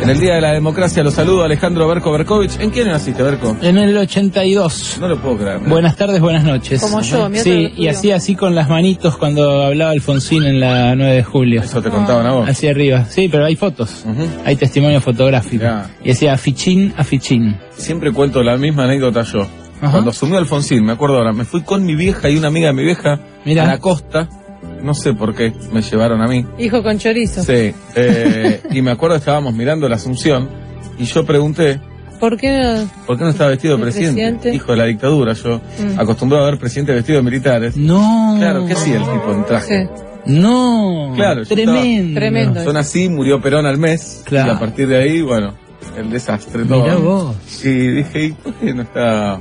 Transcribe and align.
En 0.00 0.10
el 0.10 0.20
Día 0.20 0.34
de 0.34 0.40
la 0.40 0.52
Democracia 0.52 1.02
lo 1.02 1.10
saludo 1.10 1.42
Alejandro 1.42 1.88
Berko 1.88 2.12
Berkovich. 2.12 2.60
¿En 2.60 2.70
quién 2.70 2.86
naciste, 2.88 3.22
Berko? 3.22 3.56
En 3.60 3.76
el 3.76 3.96
82. 3.96 4.98
No 5.00 5.08
lo 5.08 5.18
puedo 5.20 5.38
creer. 5.38 5.60
¿no? 5.62 5.68
Buenas 5.68 5.96
tardes, 5.96 6.20
buenas 6.20 6.44
noches. 6.44 6.80
Como 6.80 7.00
yo, 7.00 7.28
Sí, 7.34 7.72
y 7.76 7.88
hacía 7.88 8.16
así 8.16 8.36
con 8.36 8.54
las 8.54 8.68
manitos 8.68 9.16
cuando 9.16 9.62
hablaba 9.64 9.90
Alfonsín 9.90 10.44
en 10.44 10.60
la 10.60 10.94
9 10.94 11.14
de 11.16 11.24
julio. 11.24 11.62
Eso 11.62 11.82
te 11.82 11.90
contaban 11.90 12.26
a 12.26 12.32
vos. 12.32 12.48
Hacia 12.48 12.70
arriba. 12.70 13.04
Sí, 13.08 13.28
pero 13.28 13.46
hay 13.46 13.56
fotos. 13.56 14.04
Hay 14.44 14.54
testimonio 14.56 15.00
fotográfico. 15.00 15.64
Ya. 15.64 15.90
Y 16.04 16.08
decía 16.08 16.34
afichín, 16.34 16.94
afichín. 16.96 17.56
Siempre 17.76 18.12
cuento 18.12 18.42
la 18.42 18.56
misma 18.56 18.84
anécdota 18.84 19.22
yo. 19.22 19.40
Ajá. 19.80 19.90
Cuando 19.92 20.10
asumió 20.10 20.38
Alfonsín, 20.38 20.84
me 20.84 20.92
acuerdo 20.92 21.16
ahora, 21.18 21.32
me 21.32 21.44
fui 21.44 21.62
con 21.62 21.84
mi 21.84 21.94
vieja 21.96 22.30
y 22.30 22.36
una 22.36 22.48
amiga 22.48 22.68
de 22.68 22.72
mi 22.74 22.84
vieja 22.84 23.18
Mirá. 23.44 23.64
a 23.64 23.66
la 23.66 23.78
costa. 23.78 24.28
No 24.82 24.94
sé 24.94 25.14
por 25.14 25.34
qué 25.34 25.52
me 25.72 25.82
llevaron 25.82 26.20
a 26.22 26.26
mí. 26.28 26.46
Hijo 26.58 26.82
con 26.82 26.98
chorizo. 26.98 27.42
Sí. 27.42 27.72
eh, 27.94 28.60
y 28.70 28.82
me 28.82 28.90
acuerdo 28.92 29.16
estábamos 29.16 29.54
mirando 29.54 29.88
la 29.88 29.96
Asunción 29.96 30.48
y 30.98 31.04
yo 31.04 31.24
pregunté, 31.24 31.80
¿Por 32.20 32.38
qué 32.38 32.50
no? 32.50 32.88
¿por 33.06 33.18
qué 33.18 33.24
no 33.24 33.30
está 33.30 33.46
vestido 33.48 33.76
de 33.76 33.82
¿El 33.82 33.82
presidente? 33.90 34.22
presidente? 34.22 34.54
Hijo 34.54 34.72
de 34.72 34.78
la 34.78 34.84
dictadura, 34.86 35.32
yo 35.34 35.60
Mm. 35.78 36.00
acostumbrado 36.00 36.46
a 36.46 36.50
ver 36.50 36.58
presidentes 36.58 36.94
vestidos 36.94 37.22
de 37.24 37.30
militares. 37.30 37.76
No. 37.76 38.36
Claro, 38.38 38.64
¿qué 38.66 38.72
hacía 38.72 38.96
el 38.96 39.02
tipo 39.02 39.32
en 39.32 39.44
traje? 39.44 39.84
Sí. 39.84 40.02
No. 40.26 41.12
Claro, 41.14 41.42
yo 41.42 41.54
Tremendo. 41.54 42.18
Tremendo. 42.18 42.64
Son 42.64 42.76
así, 42.76 43.08
murió 43.08 43.40
Perón 43.40 43.66
al 43.66 43.76
mes. 43.78 44.22
Claro. 44.24 44.52
Y 44.52 44.56
a 44.56 44.58
partir 44.58 44.88
de 44.88 44.96
ahí, 44.96 45.20
bueno, 45.22 45.54
el 45.96 46.10
desastre 46.10 46.64
todo. 46.64 46.82
Mirá 46.84 46.96
vos. 46.96 47.36
Y 47.64 47.68
dije, 47.68 48.24
¿y 48.26 48.32
por 48.32 48.54
qué 48.54 48.72
no 48.74 48.82
está...? 48.82 49.38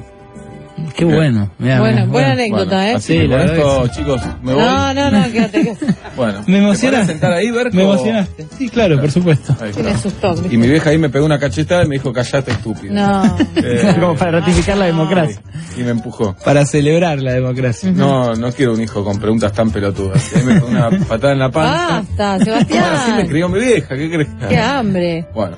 Qué 0.95 1.05
bueno. 1.05 1.52
Mirá, 1.58 1.80
Bueno, 1.80 1.95
mirá, 2.02 2.05
buena 2.11 2.31
anécdota, 2.31 2.75
Bueno, 2.75 2.81
¿eh? 2.81 2.94
Así 2.95 3.14
Sí, 3.14 3.19
con 3.22 3.30
verdad 3.30 3.55
esto, 3.58 3.88
chicos, 3.89 4.22
me 4.44 4.53
voy. 4.53 4.64
No, 4.64 4.94
no, 4.94 5.11
no, 5.11 5.31
quédate. 5.31 5.61
quédate. 5.64 5.86
Bueno, 6.16 6.39
Me 6.39 6.45
¿te 6.45 6.58
emociona. 6.59 6.91
podés 6.97 7.08
sentar 7.08 7.33
ahí, 7.33 7.52
Berko? 7.52 7.75
Me 7.75 7.83
emocionaste. 7.83 8.45
Sí, 8.58 8.69
claro, 8.69 9.02
por 9.02 9.11
supuesto. 9.11 9.56
Ahí 9.61 9.69
está. 9.72 9.83
Me 9.83 9.91
asustó. 9.91 10.36
Y 10.50 10.58
mi 10.58 10.67
vieja 10.67 10.89
ahí 10.91 10.97
me 10.97 11.09
pegó 11.09 11.25
una 11.25 11.38
cachetada 11.39 11.83
y 11.83 11.88
me 11.88 11.95
dijo, 11.95 12.13
callate, 12.13 12.52
estúpido. 12.52 12.94
No. 12.94 13.38
Eh, 13.56 13.95
Como 14.00 14.16
para 14.16 14.31
ratificar 14.39 14.78
la 14.78 14.86
democracia. 14.86 15.41
Y 15.78 15.83
me 15.83 15.91
empujó. 15.91 16.36
Para 16.45 16.66
celebrar 16.66 17.19
la 17.19 17.33
democracia. 17.33 17.91
No, 17.91 18.33
no 18.36 18.52
quiero 18.52 18.73
un 18.73 18.81
hijo 18.81 19.03
con 19.03 19.19
preguntas 19.19 19.52
tan 19.53 19.72
pelotudas. 19.72 20.31
Y 20.33 20.39
ahí 20.39 20.45
me 20.45 20.53
pegó 20.56 20.67
una 20.67 20.89
patada 20.89 21.33
en 21.33 21.39
la 21.39 21.50
panza. 21.52 22.03
Basta, 22.17 22.38
Bueno, 22.38 22.53
así 22.56 22.69
me 22.69 22.75
Sebastián. 22.75 23.28
crió 23.28 23.50
mi 23.50 23.59
vieja, 23.59 23.95
¿qué 23.95 24.09
crees? 24.09 24.30
Qué 24.50 24.58
hambre. 24.58 25.28
Bueno, 25.33 25.58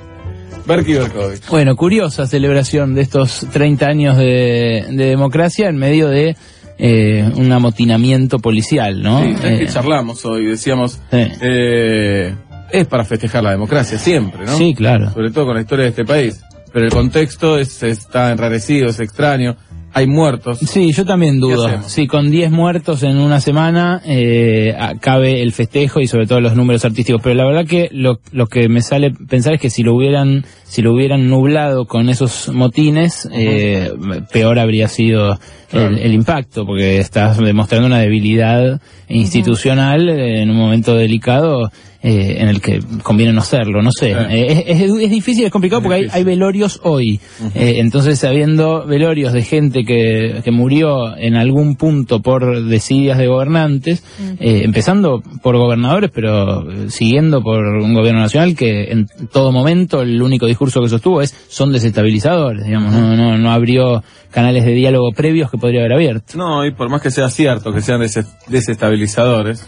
Berky 0.67 0.93
Berkovich. 0.93 1.47
Bueno, 1.49 1.75
curiosa 1.75 2.27
celebración 2.27 2.93
de 2.93 3.01
estos 3.01 3.45
30 3.51 3.85
años 3.87 4.17
de, 4.17 4.85
de 4.89 5.05
democracia 5.05 5.69
en 5.69 5.77
medio 5.77 6.09
de 6.09 6.35
eh, 6.77 7.27
un 7.35 7.51
amotinamiento 7.51 8.39
policial, 8.39 9.01
¿no? 9.01 9.23
Sí, 9.23 9.29
es 9.37 9.43
Eh, 9.45 9.59
que 9.59 9.67
charlamos 9.67 10.23
hoy, 10.25 10.45
decíamos, 10.45 10.99
Sí. 11.11 11.17
eh, 11.41 12.35
es 12.71 12.85
para 12.87 13.05
festejar 13.05 13.43
la 13.43 13.51
democracia 13.51 13.97
siempre, 13.97 14.45
¿no? 14.45 14.57
sí, 14.57 14.73
claro. 14.75 15.11
Sobre 15.11 15.31
todo 15.31 15.45
con 15.45 15.55
la 15.55 15.61
historia 15.61 15.83
de 15.85 15.89
este 15.89 16.05
país. 16.05 16.41
Pero 16.73 16.85
el 16.85 16.91
contexto 16.91 17.57
es, 17.57 17.81
está 17.81 18.29
enrarecido, 18.31 18.87
es 18.89 18.99
extraño, 18.99 19.55
hay 19.97 20.05
muertos. 20.05 20.59
Sí, 20.59 20.91
yo 20.91 21.05
también 21.05 21.39
dudo. 21.39 21.81
Sí, 21.87 22.05
con 22.05 22.29
10 22.29 22.51
muertos 22.51 23.02
en 23.02 23.17
una 23.17 23.41
semana 23.41 23.99
eh, 24.05 24.75
cabe 24.99 25.41
el 25.41 25.53
festejo 25.53 26.02
y 26.02 26.08
sobre 26.08 26.27
todo 26.27 26.39
los 26.39 26.55
números 26.55 26.85
artísticos. 26.85 27.19
Pero 27.23 27.33
la 27.33 27.45
verdad 27.45 27.65
que 27.65 27.89
lo, 27.91 28.19
lo 28.31 28.45
que 28.45 28.69
me 28.69 28.81
sale 28.81 29.11
pensar 29.11 29.55
es 29.55 29.61
que 29.61 29.71
si 29.71 29.81
lo 29.81 29.95
hubieran 29.95 30.45
si 30.65 30.83
lo 30.83 30.93
hubieran 30.93 31.27
nublado 31.27 31.87
con 31.87 32.09
esos 32.09 32.49
motines, 32.49 33.27
eh, 33.33 33.91
peor 34.31 34.59
habría 34.59 34.87
sido 34.87 35.39
Claro. 35.70 35.88
el, 35.89 36.00
el 36.00 36.14
impacto, 36.14 36.66
porque 36.66 36.98
estás 36.98 37.38
demostrando 37.38 37.88
una 37.88 38.00
debilidad 38.00 38.80
institucional 39.10 40.08
eh, 40.10 40.42
en 40.42 40.50
un 40.50 40.55
momento 40.58 40.95
delicado 40.95 41.70
eh, 42.04 42.38
en 42.39 42.48
el 42.48 42.61
que 42.61 42.80
conviene 43.04 43.33
no 43.33 43.42
serlo, 43.42 43.82
no 43.82 43.89
sé. 43.92 44.11
Eh, 44.30 44.64
es, 44.67 44.82
es- 44.82 44.92
es 44.92 45.10
difícil, 45.11 45.45
es 45.45 45.52
complicado 45.52 45.82
Es 45.82 45.83
porque 45.88 46.08
hay, 46.11 46.23
velorios 46.23 46.80
hoy. 46.83 47.20
Eh, 47.55 47.76
entonces, 47.80 48.23
habiendo 48.23 48.86
velorios 48.86 49.33
de 49.33 49.42
gente 49.42 49.83
que, 49.83 50.42
que 50.44 50.52
murió 50.52 51.17
en 51.17 51.36
algún 51.36 51.76
punto 51.76 52.22
por 52.22 52.64
desidias 52.66 53.17
de 53.17 53.28
gobernantes, 53.28 54.04
eh, 54.39 54.61
empezando 54.64 55.22
por 55.42 55.58
gobernadores, 55.58 56.11
pero 56.14 56.66
siguiendo 56.89 57.42
por 57.42 57.66
un 57.66 57.94
gobierno 57.95 58.22
nacional 58.22 58.55
que 58.55 58.92
en 58.92 59.08
todo 59.34 59.52
momento 59.52 60.02
el 60.04 60.22
único 60.22 60.45
discurso 60.45 60.82
que 60.82 60.89
sostuvo 60.89 61.22
es 61.22 61.36
son 61.49 61.73
desestabilizadores, 61.73 62.64
digamos, 62.66 62.94
no, 62.94 63.16
no, 63.17 63.38
no 63.38 63.52
abrió 63.52 64.04
canales 64.32 64.66
de 64.66 64.73
diálogo 64.73 65.11
previos 65.14 65.49
que 65.49 65.56
podría 65.59 65.81
haber 65.81 65.93
abierto. 65.93 66.37
No, 66.37 66.65
y 66.65 66.71
por 66.71 66.89
más 66.89 67.01
que 67.01 67.11
sea 67.11 67.29
cierto 67.29 67.71
que 67.73 67.81
sean 67.81 67.99
des- 68.01 68.25
desestabilizadores, 68.47 69.67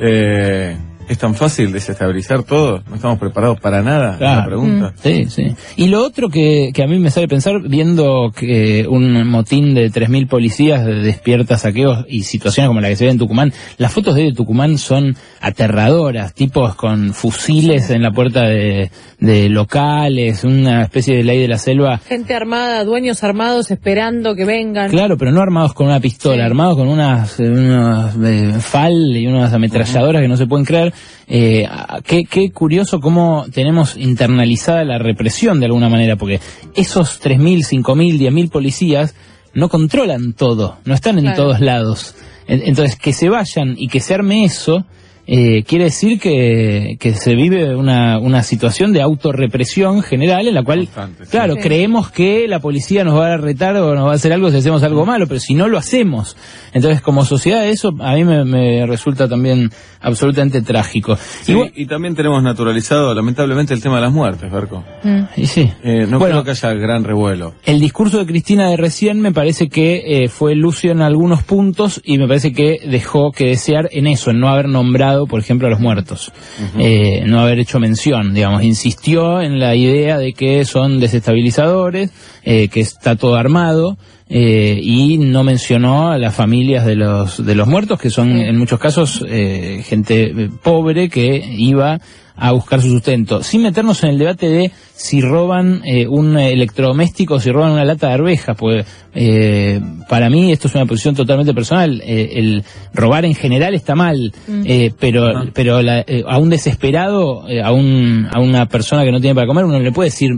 eh, 0.00 0.76
¿es 1.10 1.18
tan 1.18 1.34
fácil 1.34 1.72
desestabilizar 1.72 2.44
todo? 2.44 2.82
¿No 2.88 2.94
estamos 2.94 3.18
preparados 3.18 3.58
para 3.60 3.82
nada? 3.82 4.12
La 4.12 4.16
Claro. 4.18 4.46
pregunta. 4.46 4.92
Sí, 5.02 5.26
sí. 5.28 5.54
Y 5.76 5.88
lo 5.88 6.04
otro 6.04 6.28
que, 6.28 6.70
que 6.72 6.82
a 6.82 6.86
mí 6.86 6.98
me 7.00 7.10
sale 7.10 7.26
pensar, 7.26 7.60
viendo 7.68 8.32
que 8.34 8.86
un 8.88 9.26
motín 9.26 9.74
de 9.74 9.90
3.000 9.90 10.28
policías 10.28 10.86
despierta 10.86 11.58
saqueos 11.58 12.04
y 12.08 12.22
situaciones 12.22 12.68
como 12.68 12.80
la 12.80 12.88
que 12.88 12.96
se 12.96 13.06
ve 13.06 13.10
en 13.10 13.18
Tucumán, 13.18 13.52
las 13.76 13.92
fotos 13.92 14.14
de 14.14 14.32
Tucumán 14.32 14.78
son 14.78 15.16
aterradoras, 15.40 16.32
tipos 16.32 16.74
con 16.76 17.12
fusiles 17.12 17.90
en 17.90 18.02
la 18.02 18.12
puerta 18.12 18.42
de, 18.44 18.90
de 19.18 19.48
locales, 19.48 20.44
una 20.44 20.82
especie 20.84 21.16
de 21.16 21.24
ley 21.24 21.38
de 21.40 21.48
la 21.48 21.58
selva. 21.58 21.98
Gente 21.98 22.34
armada, 22.34 22.84
dueños 22.84 23.24
armados 23.24 23.70
esperando 23.72 24.34
que 24.36 24.44
vengan. 24.44 24.90
Claro, 24.90 25.18
pero 25.18 25.32
no 25.32 25.40
armados 25.42 25.74
con 25.74 25.86
una 25.88 25.98
pistola, 26.00 26.36
Sí. 26.36 26.40
armados 26.42 26.76
con 26.76 26.88
unas, 26.88 27.38
eh, 27.40 27.50
unas 27.50 28.14
eh, 28.24 28.52
FAL 28.60 29.16
y 29.16 29.26
unas 29.26 29.52
ametralladoras 29.52 30.22
que 30.22 30.28
no 30.28 30.36
se 30.36 30.46
pueden 30.46 30.64
creer. 30.64 30.94
Eh, 31.32 31.66
qué, 32.04 32.24
qué 32.24 32.50
curioso 32.50 32.98
cómo 33.00 33.46
tenemos 33.52 33.96
internalizada 33.96 34.84
la 34.84 34.98
represión 34.98 35.60
de 35.60 35.66
alguna 35.66 35.88
manera, 35.88 36.16
porque 36.16 36.40
esos 36.74 37.20
3.000, 37.22 37.64
5.000, 37.84 38.18
10.000 38.18 38.50
policías 38.50 39.14
no 39.54 39.68
controlan 39.68 40.32
todo, 40.32 40.78
no 40.84 40.94
están 40.94 41.18
en 41.18 41.24
Claro. 41.26 41.42
todos 41.44 41.60
lados. 41.60 42.14
En- 42.48 42.62
Entonces, 42.66 42.96
que 42.96 43.12
se 43.12 43.28
vayan 43.28 43.76
y 43.78 43.86
que 43.88 44.00
se 44.00 44.14
arme 44.14 44.44
eso, 44.44 44.84
eh, 45.26 45.62
quiere 45.64 45.84
decir 45.84 46.18
que, 46.18 46.96
que 46.98 47.14
se 47.14 47.34
vive 47.34 47.74
una, 47.76 48.18
una 48.18 48.42
situación 48.42 48.92
de 48.92 49.02
autorrepresión 49.02 50.02
general 50.02 50.48
en 50.48 50.54
la 50.54 50.62
cual, 50.62 50.80
Constante, 50.86 51.24
sí. 51.26 51.30
claro, 51.30 51.54
Sí. 51.54 51.60
creemos 51.60 52.10
que 52.10 52.46
la 52.48 52.58
policía 52.60 53.04
nos 53.04 53.18
va 53.18 53.34
a 53.34 53.36
retar 53.36 53.76
o 53.76 53.94
nos 53.94 54.06
va 54.06 54.12
a 54.12 54.14
hacer 54.14 54.32
algo 54.32 54.50
si 54.50 54.56
hacemos 54.58 54.82
algo 54.82 55.06
malo, 55.06 55.26
pero 55.26 55.40
si 55.40 55.54
no 55.54 55.68
lo 55.68 55.78
hacemos. 55.78 56.36
Entonces, 56.72 57.00
como 57.00 57.24
sociedad, 57.24 57.66
eso 57.66 57.92
a 58.00 58.14
mí 58.14 58.24
me, 58.24 58.44
me 58.44 58.86
resulta 58.86 59.28
también 59.28 59.70
absolutamente 60.00 60.62
trágico. 60.62 61.16
Sí, 61.42 61.54
Y 61.74 61.86
también 61.86 62.14
tenemos 62.14 62.42
naturalizado, 62.42 63.14
lamentablemente, 63.14 63.74
el 63.74 63.82
tema 63.82 63.96
de 63.96 64.02
las 64.02 64.12
muertes, 64.12 64.50
Berco. 64.50 64.84
Mm. 65.02 65.20
y 65.36 65.46
sí. 65.46 65.70
Eh, 65.82 66.06
no 66.08 66.18
Bueno. 66.18 66.42
creo 66.42 66.44
que 66.44 66.50
haya 66.52 66.72
gran 66.74 67.04
revuelo. 67.04 67.54
El 67.64 67.80
discurso 67.80 68.18
de 68.18 68.26
Cristina 68.26 68.68
de 68.70 68.76
recién 68.76 69.20
me 69.20 69.32
parece 69.32 69.68
que 69.68 70.24
eh, 70.24 70.28
fue 70.28 70.54
lucio 70.54 70.92
en 70.92 71.02
algunos 71.02 71.42
puntos 71.42 72.00
y 72.04 72.18
me 72.18 72.26
parece 72.26 72.52
que 72.52 72.78
dejó 72.86 73.30
que 73.32 73.46
desear 73.46 73.88
en 73.92 74.06
eso, 74.06 74.30
en 74.30 74.40
no 74.40 74.48
haber 74.48 74.68
nombrado, 74.68 75.09
por 75.26 75.40
ejemplo, 75.40 75.66
a 75.66 75.70
los 75.70 75.80
muertos, 75.80 76.32
Eh, 76.78 77.22
no 77.26 77.40
haber 77.40 77.58
hecho 77.58 77.78
mención, 77.78 78.34
digamos, 78.34 78.62
insistió 78.62 79.40
en 79.40 79.58
la 79.58 79.74
idea 79.74 80.18
de 80.18 80.32
que 80.32 80.64
son 80.64 81.00
desestabilizadores, 81.00 82.10
eh, 82.44 82.68
que 82.68 82.80
está 82.80 83.16
todo 83.16 83.36
armado. 83.36 83.96
Eh, 84.30 84.78
y 84.80 85.18
no 85.18 85.42
mencionó 85.42 86.08
a 86.10 86.16
las 86.18 86.34
familias 86.34 86.86
de 86.86 86.94
los 86.96 87.44
de 87.44 87.54
los 87.56 87.66
muertos 87.66 87.98
que 88.00 88.10
son 88.10 88.30
en 88.30 88.56
muchos 88.56 88.78
casos 88.78 89.24
eh, 89.28 89.82
gente 89.84 90.26
eh, 90.30 90.48
pobre 90.62 91.08
que 91.08 91.44
iba 91.58 91.98
a 92.42 92.52
buscar 92.52 92.80
su 92.80 92.88
sustento, 92.88 93.42
sin 93.42 93.60
meternos 93.60 94.02
en 94.02 94.10
el 94.10 94.18
debate 94.18 94.48
de 94.48 94.70
si 94.94 95.20
roban 95.20 95.82
eh, 95.84 96.06
un 96.06 96.38
electrodoméstico 96.38 97.34
o 97.34 97.40
si 97.40 97.50
roban 97.50 97.72
una 97.72 97.84
lata 97.84 98.06
de 98.08 98.14
arvejas, 98.14 98.56
pues 98.56 98.86
eh, 99.14 99.78
para 100.08 100.30
mí 100.30 100.50
esto 100.50 100.68
es 100.68 100.74
una 100.74 100.86
posición 100.86 101.14
totalmente 101.14 101.52
personal. 101.52 102.00
Eh, 102.02 102.30
el 102.36 102.64
robar 102.94 103.26
en 103.26 103.34
general 103.34 103.74
está 103.74 103.94
mal, 103.94 104.32
eh, 104.64 104.90
pero 104.98 105.26
Ah. 105.36 105.44
pero 105.52 105.82
la- 105.82 106.00
eh, 106.06 106.22
a 106.26 106.38
un 106.38 106.48
desesperado, 106.48 107.46
eh, 107.46 107.60
a 107.60 107.72
un 107.72 108.26
a 108.32 108.40
una 108.40 108.64
persona 108.66 109.04
que 109.04 109.12
no 109.12 109.20
tiene 109.20 109.34
para 109.34 109.46
comer, 109.46 109.66
uno 109.66 109.78
le 109.78 109.92
puede 109.92 110.08
decir 110.08 110.30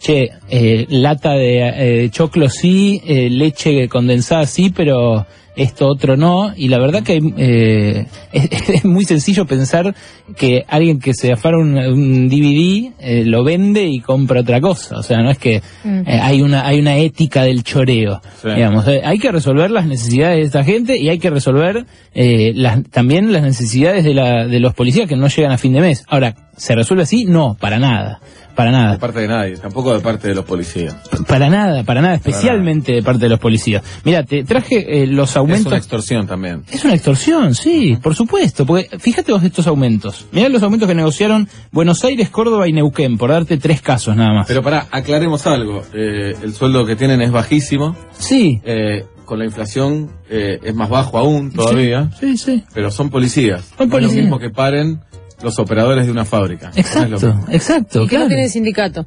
che, 0.00 0.30
eh, 0.48 0.86
lata 0.88 1.34
de 1.34 2.04
eh, 2.04 2.10
choclo 2.10 2.48
sí, 2.48 3.00
eh, 3.06 3.28
leche 3.30 3.86
condensada 3.88 4.46
sí, 4.46 4.70
pero 4.74 5.26
esto 5.56 5.88
otro 5.88 6.16
no, 6.16 6.52
y 6.56 6.68
la 6.68 6.78
verdad 6.78 7.02
que 7.02 7.18
eh, 7.36 8.06
es, 8.32 8.68
es 8.70 8.84
muy 8.84 9.04
sencillo 9.04 9.44
pensar 9.44 9.94
que 10.36 10.64
alguien 10.68 11.00
que 11.00 11.12
se 11.12 11.32
afara 11.32 11.58
un, 11.58 11.76
un 11.76 12.28
DVD 12.28 12.92
eh, 13.00 13.24
lo 13.26 13.44
vende 13.44 13.84
y 13.84 14.00
compra 14.00 14.40
otra 14.40 14.60
cosa, 14.60 14.96
o 14.98 15.02
sea, 15.02 15.18
no 15.22 15.30
es 15.30 15.38
que 15.38 15.60
Mm. 15.84 16.00
eh, 16.06 16.20
hay 16.22 16.40
una 16.42 16.66
hay 16.66 16.78
una 16.78 16.96
ética 16.96 17.42
del 17.42 17.62
choreo, 17.64 18.20
Sí. 18.40 18.48
digamos, 18.54 18.86
eh, 18.88 19.00
hay 19.04 19.18
que 19.18 19.32
resolver 19.32 19.70
las 19.70 19.86
necesidades 19.86 20.38
de 20.38 20.44
esta 20.44 20.62
gente 20.64 20.96
y 20.98 21.08
hay 21.08 21.18
que 21.18 21.30
resolver 21.30 21.84
eh, 22.14 22.52
las, 22.54 22.82
también 22.90 23.32
las 23.32 23.42
necesidades 23.42 24.04
de, 24.04 24.14
la, 24.14 24.46
de 24.46 24.60
los 24.60 24.72
policías 24.74 25.08
que 25.08 25.16
no 25.16 25.26
llegan 25.28 25.52
a 25.52 25.58
fin 25.58 25.72
de 25.72 25.80
mes. 25.80 26.04
Ahora, 26.08 26.34
¿se 26.56 26.74
resuelve 26.74 27.02
así? 27.04 27.24
No, 27.24 27.56
para 27.58 27.78
nada. 27.78 28.20
Para 28.60 28.70
De 28.72 28.76
nada. 28.84 28.98
parte 28.98 29.20
de 29.20 29.28
nadie, 29.28 29.56
tampoco 29.56 29.94
de 29.94 30.00
parte 30.00 30.28
de 30.28 30.34
los 30.34 30.44
policías. 30.44 30.94
Para 31.26 31.48
nada, 31.48 31.82
para 31.84 32.00
nada, 32.02 32.14
especialmente 32.14 32.92
de 32.92 33.02
parte 33.02 33.24
de 33.24 33.28
los 33.30 33.38
policías. 33.38 33.82
Mira, 34.04 34.22
te 34.24 34.44
traje 34.44 35.02
eh, 35.02 35.06
los 35.06 35.30
Es 35.30 35.36
aumentos. 35.36 35.66
una 35.66 35.76
extorsión 35.76 36.26
también. 36.26 36.62
Es 36.70 36.84
una 36.84 36.94
extorsión, 36.94 37.54
sí, 37.54 37.96
por 38.02 38.14
supuesto. 38.14 38.66
Porque 38.66 38.88
fíjate 38.98 39.32
vos 39.32 39.42
estos 39.42 39.66
aumentos. 39.66 40.26
Mirá 40.32 40.48
los 40.48 40.62
aumentos 40.62 40.88
que 40.88 40.94
negociaron 40.94 41.48
Buenos 41.72 42.04
Aires, 42.04 42.28
Córdoba 42.30 42.68
y 42.68 42.72
Neuquén, 42.72 43.16
por 43.18 43.30
darte 43.30 43.56
tres 43.56 43.80
casos 43.80 44.14
nada 44.16 44.32
más. 44.34 44.46
Pero 44.46 44.62
para 44.62 44.86
aclaremos 44.90 45.46
algo. 45.46 45.82
Eh, 45.94 46.34
el 46.42 46.52
sueldo 46.52 46.84
que 46.84 46.96
tienen 46.96 47.22
es 47.22 47.30
bajísimo. 47.30 47.96
sí. 48.12 48.60
eh, 48.64 49.04
con 49.24 49.38
la 49.38 49.44
inflación 49.44 50.10
eh, 50.28 50.58
es 50.60 50.74
más 50.74 50.88
bajo 50.90 51.16
aún 51.16 51.52
todavía. 51.52 52.10
Sí, 52.18 52.36
sí. 52.36 52.64
Pero 52.74 52.90
son 52.90 53.10
policías. 53.10 53.62
Son 53.62 53.76
No 53.78 53.84
es 53.84 53.90
policías. 53.92 54.16
lo 54.16 54.22
mismo 54.22 54.38
que 54.40 54.50
paren 54.50 55.00
los 55.42 55.58
operadores 55.58 56.06
de 56.06 56.12
una 56.12 56.24
fábrica. 56.24 56.70
No 56.70 56.80
Exacto, 56.80 57.40
exacto. 57.50 58.02
Y 58.02 58.04
que 58.04 58.10
claro. 58.10 58.24
no 58.24 58.28
tiene 58.28 58.48
sindicato. 58.48 59.06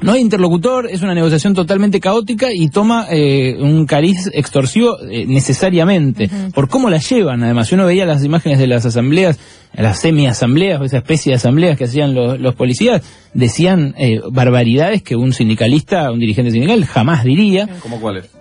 No 0.00 0.12
hay 0.12 0.20
interlocutor, 0.20 0.88
es 0.90 1.02
una 1.02 1.14
negociación 1.14 1.54
totalmente 1.54 2.00
caótica 2.00 2.48
y 2.52 2.68
toma 2.68 3.06
eh, 3.10 3.56
un 3.58 3.86
cariz 3.86 4.30
extorsivo 4.32 4.98
eh, 5.02 5.26
necesariamente, 5.26 6.30
por 6.54 6.68
cómo 6.68 6.90
la 6.90 6.98
llevan. 6.98 7.42
Además, 7.42 7.68
si 7.68 7.74
uno 7.74 7.86
veía 7.86 8.06
las 8.06 8.24
imágenes 8.24 8.58
de 8.58 8.66
las 8.66 8.86
asambleas, 8.86 9.38
las 9.74 10.00
semi-asambleas 10.00 10.80
o 10.80 10.84
esa 10.84 10.98
especie 10.98 11.30
de 11.30 11.36
asambleas 11.36 11.76
que 11.76 11.84
hacían 11.84 12.14
los, 12.14 12.40
los 12.40 12.54
policías, 12.54 13.02
decían 13.34 13.94
eh, 13.98 14.20
barbaridades 14.30 15.02
que 15.02 15.16
un 15.16 15.32
sindicalista, 15.32 16.10
un 16.10 16.18
dirigente 16.18 16.50
sindical 16.50 16.84
jamás 16.84 17.24
diría. 17.24 17.68
¿Cómo 17.82 18.00
cuál 18.00 18.18
es? 18.18 18.37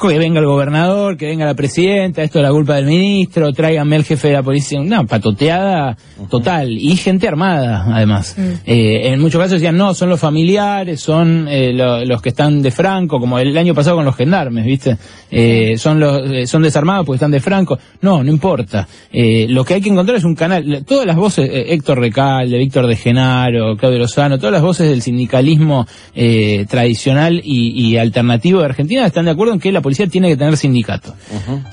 Que 0.00 0.18
venga 0.18 0.40
el 0.40 0.46
gobernador, 0.46 1.18
que 1.18 1.26
venga 1.26 1.44
la 1.44 1.52
presidenta, 1.52 2.22
esto 2.22 2.38
es 2.38 2.42
la 2.42 2.50
culpa 2.50 2.76
del 2.76 2.86
ministro, 2.86 3.52
tráiganme 3.52 3.96
al 3.96 4.04
jefe 4.04 4.28
de 4.28 4.32
la 4.34 4.42
policía. 4.42 4.80
Una 4.80 5.04
patoteada 5.04 5.98
total. 6.30 6.70
Y 6.70 6.96
gente 6.96 7.28
armada, 7.28 7.84
además. 7.94 8.34
Eh, 8.64 9.08
en 9.12 9.20
muchos 9.20 9.38
casos 9.38 9.60
decían, 9.60 9.76
no, 9.76 9.92
son 9.92 10.08
los 10.08 10.18
familiares, 10.18 11.02
son 11.02 11.46
eh, 11.50 11.74
lo- 11.74 12.02
los 12.06 12.22
que 12.22 12.30
están 12.30 12.62
de 12.62 12.70
Franco, 12.70 13.20
como 13.20 13.38
el 13.38 13.54
año 13.58 13.74
pasado 13.74 13.96
con 13.96 14.06
los 14.06 14.16
gendarmes, 14.16 14.64
¿viste? 14.64 14.96
Eh, 15.30 15.74
son 15.76 16.00
los 16.00 16.22
eh, 16.30 16.46
son 16.46 16.62
desarmados 16.62 17.04
porque 17.04 17.16
están 17.16 17.30
de 17.30 17.40
Franco. 17.40 17.78
No, 18.00 18.24
no 18.24 18.30
importa. 18.30 18.88
Eh, 19.12 19.44
lo 19.50 19.62
que 19.66 19.74
hay 19.74 19.82
que 19.82 19.90
encontrar 19.90 20.16
es 20.16 20.24
un 20.24 20.34
canal. 20.34 20.82
Todas 20.88 21.04
las 21.04 21.16
voces, 21.16 21.50
eh, 21.52 21.74
Héctor 21.74 21.98
Recalde, 22.00 22.56
Víctor 22.56 22.86
de 22.86 22.96
Genaro, 22.96 23.76
Claudio 23.76 23.98
Lozano, 23.98 24.38
todas 24.38 24.54
las 24.54 24.62
voces 24.62 24.88
del 24.88 25.02
sindicalismo 25.02 25.86
eh, 26.14 26.64
tradicional 26.70 27.42
y, 27.44 27.78
y 27.78 27.98
alternativo 27.98 28.60
de 28.60 28.64
Argentina 28.64 29.04
están 29.04 29.26
de 29.26 29.32
acuerdo 29.32 29.49
en 29.52 29.60
que 29.60 29.72
la 29.72 29.80
policía 29.80 30.06
tiene 30.06 30.28
que 30.28 30.36
tener 30.36 30.56
sindicato. 30.56 31.14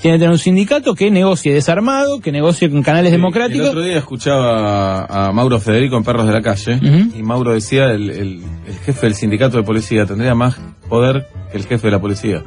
Tiene 0.00 0.16
que 0.16 0.20
tener 0.20 0.30
un 0.30 0.38
sindicato 0.38 0.94
que 0.94 1.10
negocie 1.10 1.52
desarmado, 1.52 2.20
que 2.20 2.32
negocie 2.32 2.70
con 2.70 2.82
canales 2.82 3.12
El 3.12 3.18
democráticos. 3.18 3.68
otro 3.68 3.82
día 3.82 3.98
escuchaba 3.98 5.04
a 5.04 5.32
Mauro 5.32 5.58
Federico 5.60 5.96
en 5.96 6.04
Perros 6.04 6.26
de 6.26 6.32
la 6.32 6.42
Calle 6.42 6.78
y 7.16 7.22
Mauro 7.22 7.52
decía 7.52 7.86
el, 7.90 8.10
el- 8.10 8.42
el 8.66 8.74
jefe 8.84 9.06
del 9.06 9.14
sindicato 9.14 9.56
de 9.56 9.62
policía 9.62 10.04
tendría 10.06 10.34
más 10.34 10.58
poder 10.88 11.26
que 11.50 11.56
el 11.58 11.64
jefe 11.66 11.86
de 11.88 11.90
la 11.92 12.00
policía. 12.00 12.42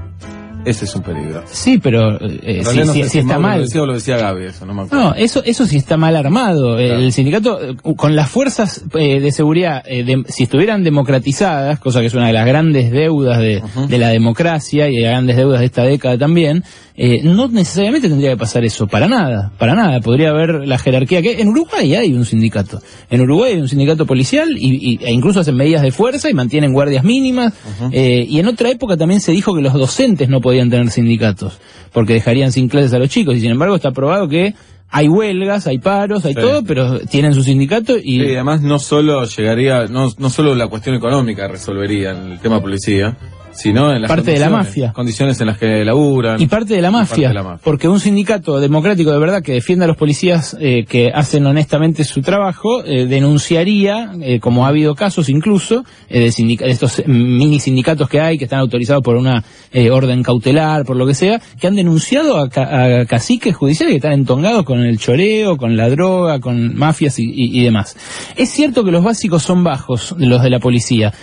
Ese 0.63 0.85
es 0.85 0.95
un 0.95 1.01
peligro. 1.01 1.41
Sí, 1.47 1.79
pero 1.79 2.19
eh, 2.21 2.63
si, 2.63 2.79
no 2.79 2.93
si- 2.93 3.01
está 3.19 3.39
mal. 3.39 3.57
Lo 3.57 3.63
decía 3.65 3.81
o 3.81 3.85
lo 3.87 3.93
decía 3.93 4.17
Gaby, 4.17 4.45
eso 4.45 4.65
no 4.65 4.73
me 4.75 4.83
acuerdo. 4.83 5.05
No, 5.09 5.15
eso, 5.15 5.41
eso 5.43 5.65
sí 5.65 5.77
está 5.77 5.97
mal 5.97 6.15
armado. 6.15 6.77
Claro. 6.77 6.95
El 6.99 7.11
sindicato, 7.11 7.59
eh, 7.61 7.75
con 7.95 8.15
las 8.15 8.29
fuerzas 8.29 8.83
eh, 8.93 9.19
de 9.19 9.31
seguridad, 9.31 9.81
eh, 9.85 10.03
de- 10.03 10.23
si 10.27 10.43
estuvieran 10.43 10.83
democratizadas, 10.83 11.79
cosa 11.79 11.99
que 12.01 12.05
es 12.07 12.13
una 12.13 12.27
de 12.27 12.33
las 12.33 12.45
grandes 12.45 12.91
deudas 12.91 13.39
de, 13.39 13.63
de 13.87 13.97
la 13.97 14.09
democracia 14.09 14.87
y 14.87 14.95
de 14.97 15.01
las 15.01 15.11
grandes 15.11 15.37
deudas 15.37 15.59
de 15.61 15.65
esta 15.65 15.83
década 15.83 16.17
también, 16.17 16.63
eh, 17.03 17.21
no 17.24 17.48
necesariamente 17.48 18.07
tendría 18.09 18.30
que 18.30 18.38
pasar 18.38 18.63
eso, 18.63 18.86
para 18.86 19.07
nada, 19.07 19.51
para 19.57 19.74
nada. 19.74 20.00
Podría 20.01 20.30
haber 20.30 20.68
la 20.68 20.77
jerarquía 20.77 21.24
que 21.24 21.42
en 21.42 21.48
Uruguay 21.48 21.95
hay 21.95 22.13
un 22.13 22.25
sindicato. 22.25 22.80
En 23.09 23.21
Uruguay 23.21 23.53
hay 23.53 23.59
un 23.62 23.68
sindicato 23.68 24.06
policial 24.06 24.50
y, 24.56 24.92
y- 24.94 25.00
e 25.03 25.12
incluso 25.12 25.39
hacen 25.39 25.56
medidas 25.56 25.81
de 25.81 25.92
fuerza 25.92 26.30
y 26.30 26.36
mantienen 26.36 26.74
guardias 26.74 27.03
mínimas. 27.03 27.53
Eh, 27.92 28.27
y 28.30 28.38
en 28.38 28.45
otra 28.48 28.69
época 28.69 28.98
también 28.98 29.19
se 29.19 29.31
dijo 29.31 29.56
que 29.56 29.62
los 29.63 29.74
docentes 29.74 30.30
no 30.30 30.42
podían 30.42 30.69
tener 30.69 30.92
sindicatos 30.92 31.59
porque 31.92 32.13
dejarían 32.13 32.51
sin 32.51 32.69
clases 32.69 32.94
a 32.94 33.00
los 33.00 33.09
chicos 33.09 33.36
y 33.36 33.42
sin 33.42 33.50
embargo 33.50 33.75
está 33.75 33.89
probado 33.92 34.27
que 34.27 34.53
hay 34.94 35.07
huelgas, 35.07 35.65
hay 35.68 35.80
paros, 35.80 36.25
hay 36.25 36.33
Sí. 36.36 36.39
todo, 36.42 36.63
pero 36.63 37.00
tienen 37.00 37.33
su 37.33 37.42
sindicato 37.44 37.98
y 37.98 38.19
Sí, 38.19 38.25
además 38.36 38.62
no 38.62 38.77
solo 38.77 39.24
llegaría, 39.25 39.86
no, 39.88 40.09
no 40.19 40.30
solo 40.30 40.53
la 40.53 40.68
cuestión 40.68 40.95
económica 40.95 41.48
resolvería 41.48 42.12
en 42.12 42.33
el 42.33 42.39
tema 42.39 42.62
policía, 42.62 43.18
sino 43.53 43.94
en 43.94 44.01
las 44.01 44.09
Parte 44.09 44.31
de 44.31 44.39
la 44.39 44.50
mafia. 44.50 44.94
condiciones 44.94 45.39
en 45.42 45.48
las 45.48 45.57
que 45.57 45.83
laburan. 45.86 46.42
y 46.42 46.48
parte 46.48 46.74
de 46.75 46.81
la 46.81 46.92
mafia, 46.92 47.09
parte 47.15 47.27
de 47.27 47.33
la 47.33 47.44
mafia. 47.44 47.62
porque 47.63 47.88
un 47.88 48.00
sindicato 48.00 48.59
democrático 48.59 49.12
de 49.12 49.19
verdad 49.19 49.42
que 49.44 49.53
defienda 49.53 49.86
a 49.86 49.88
los 49.88 49.98
policías 49.98 50.56
eh, 50.59 50.86
que 50.88 51.12
hacen 51.13 51.45
honestamente 51.45 52.03
su 52.03 52.21
trabajo 52.21 52.83
eh, 52.86 53.06
denunciaría, 53.06 54.12
eh, 54.21 54.39
como 54.39 54.65
ha 54.65 54.69
habido 54.69 54.95
casos 54.95 55.30
incluso 55.30 55.83
eh, 56.09 56.21
de, 56.21 56.31
sindica- 56.31 56.65
de 56.65 56.71
estos 56.71 57.01
mini 57.07 57.59
sindicatos 57.59 58.07
que 58.09 58.19
hay 58.21 58.38
que 58.38 58.45
están 58.45 58.59
autorizados 58.59 59.03
por 59.03 59.15
una 59.15 59.44
orden 59.92 60.21
cautelar, 60.24 60.83
por 60.86 60.95
lo 60.98 61.07
que 61.07 61.13
sea, 61.13 61.42
que 61.59 61.68
han 61.68 61.75
denunciado 61.75 62.38
a, 62.38 62.50
ca- 62.50 63.01
a 63.01 63.06
caciques 63.06 63.56
judiciales 63.56 63.94
que 63.94 63.98
están 63.98 64.12
entongados 64.13 64.63
con 64.65 64.80
el 64.81 64.98
choreo, 64.98 65.56
con 65.57 65.77
la 65.77 65.89
droga, 65.89 66.39
con 66.39 66.75
mafias 66.75 67.19
y, 67.19 67.24
y- 67.24 67.59
y 67.59 67.63
demás. 67.63 67.95
Es 68.36 68.50
cierto 68.50 68.83
que 68.83 68.92
los 68.92 69.03
básicos 69.03 69.44
son 69.44 69.63
bajos, 69.63 70.13
los 70.18 70.42
de 70.44 70.50
la 70.50 70.59
policía, 70.59 71.13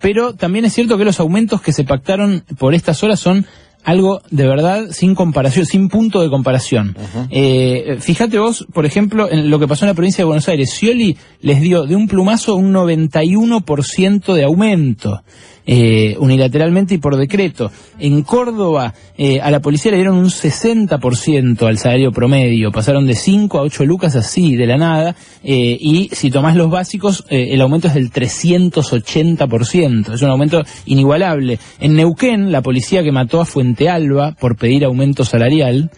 pero 0.00 0.34
también 0.34 0.64
es 0.64 0.72
cierto 0.72 0.96
que 0.98 1.04
los 1.04 1.20
aumentos 1.20 1.59
que 1.62 1.72
se 1.72 1.84
pactaron 1.84 2.44
por 2.58 2.74
estas 2.74 3.02
horas 3.02 3.20
son 3.20 3.46
algo 3.84 4.20
de 4.30 4.46
verdad 4.46 4.88
sin 4.90 5.14
comparación, 5.14 5.66
sin 5.66 5.88
punto 5.88 6.20
de 6.20 6.28
comparación. 6.28 6.96
Eh, 7.30 7.96
fíjate 8.00 8.38
vos, 8.38 8.66
por 8.72 8.86
ejemplo, 8.86 9.30
en 9.30 9.50
lo 9.50 9.58
que 9.58 9.66
pasó 9.66 9.84
en 9.84 9.90
la 9.90 9.94
provincia 9.94 10.22
de 10.22 10.26
Buenos 10.26 10.48
Aires. 10.48 10.70
Scioli 10.70 11.16
les 11.40 11.60
dio 11.60 11.86
de 11.86 11.96
un 11.96 12.06
plumazo 12.06 12.56
un 12.56 12.72
91% 12.72 14.34
de 14.34 14.44
aumento. 14.44 15.22
Eh, 15.66 16.16
unilateralmente 16.18 16.94
y 16.94 16.98
por 16.98 17.16
decreto. 17.16 17.70
En 17.98 18.22
Córdoba, 18.22 18.94
eh, 19.16 19.40
a 19.40 19.50
la 19.50 19.60
policía 19.60 19.90
le 19.90 19.98
dieron 19.98 20.16
un 20.16 20.30
60% 20.30 21.66
al 21.66 21.78
salario 21.78 22.12
promedio. 22.12 22.72
Pasaron 22.72 23.06
de 23.06 23.14
5 23.14 23.58
a 23.58 23.62
8 23.62 23.84
lucas 23.84 24.16
así, 24.16 24.56
de 24.56 24.66
la 24.66 24.78
nada. 24.78 25.14
eh, 25.44 25.76
y 25.78 26.08
si 26.12 26.30
tomás 26.30 26.56
los 26.56 26.70
básicos, 26.70 27.24
el 27.28 27.60
aumento 27.60 27.88
es 27.88 27.94
del 27.94 28.10
380%. 28.10 30.14
Es 30.14 30.22
un 30.22 30.30
aumento 30.30 30.62
inigualable. 30.86 31.58
En 31.78 31.94
Neuquén, 31.94 32.52
la 32.52 32.62
policía 32.62 33.02
que 33.02 33.12
mató 33.12 33.40
a 33.40 33.44
Fuente 33.44 33.88
Alba 33.88 34.32
por 34.32 34.56
pedir 34.56 34.84
aumento 34.84 35.24
salarial, 35.24 35.90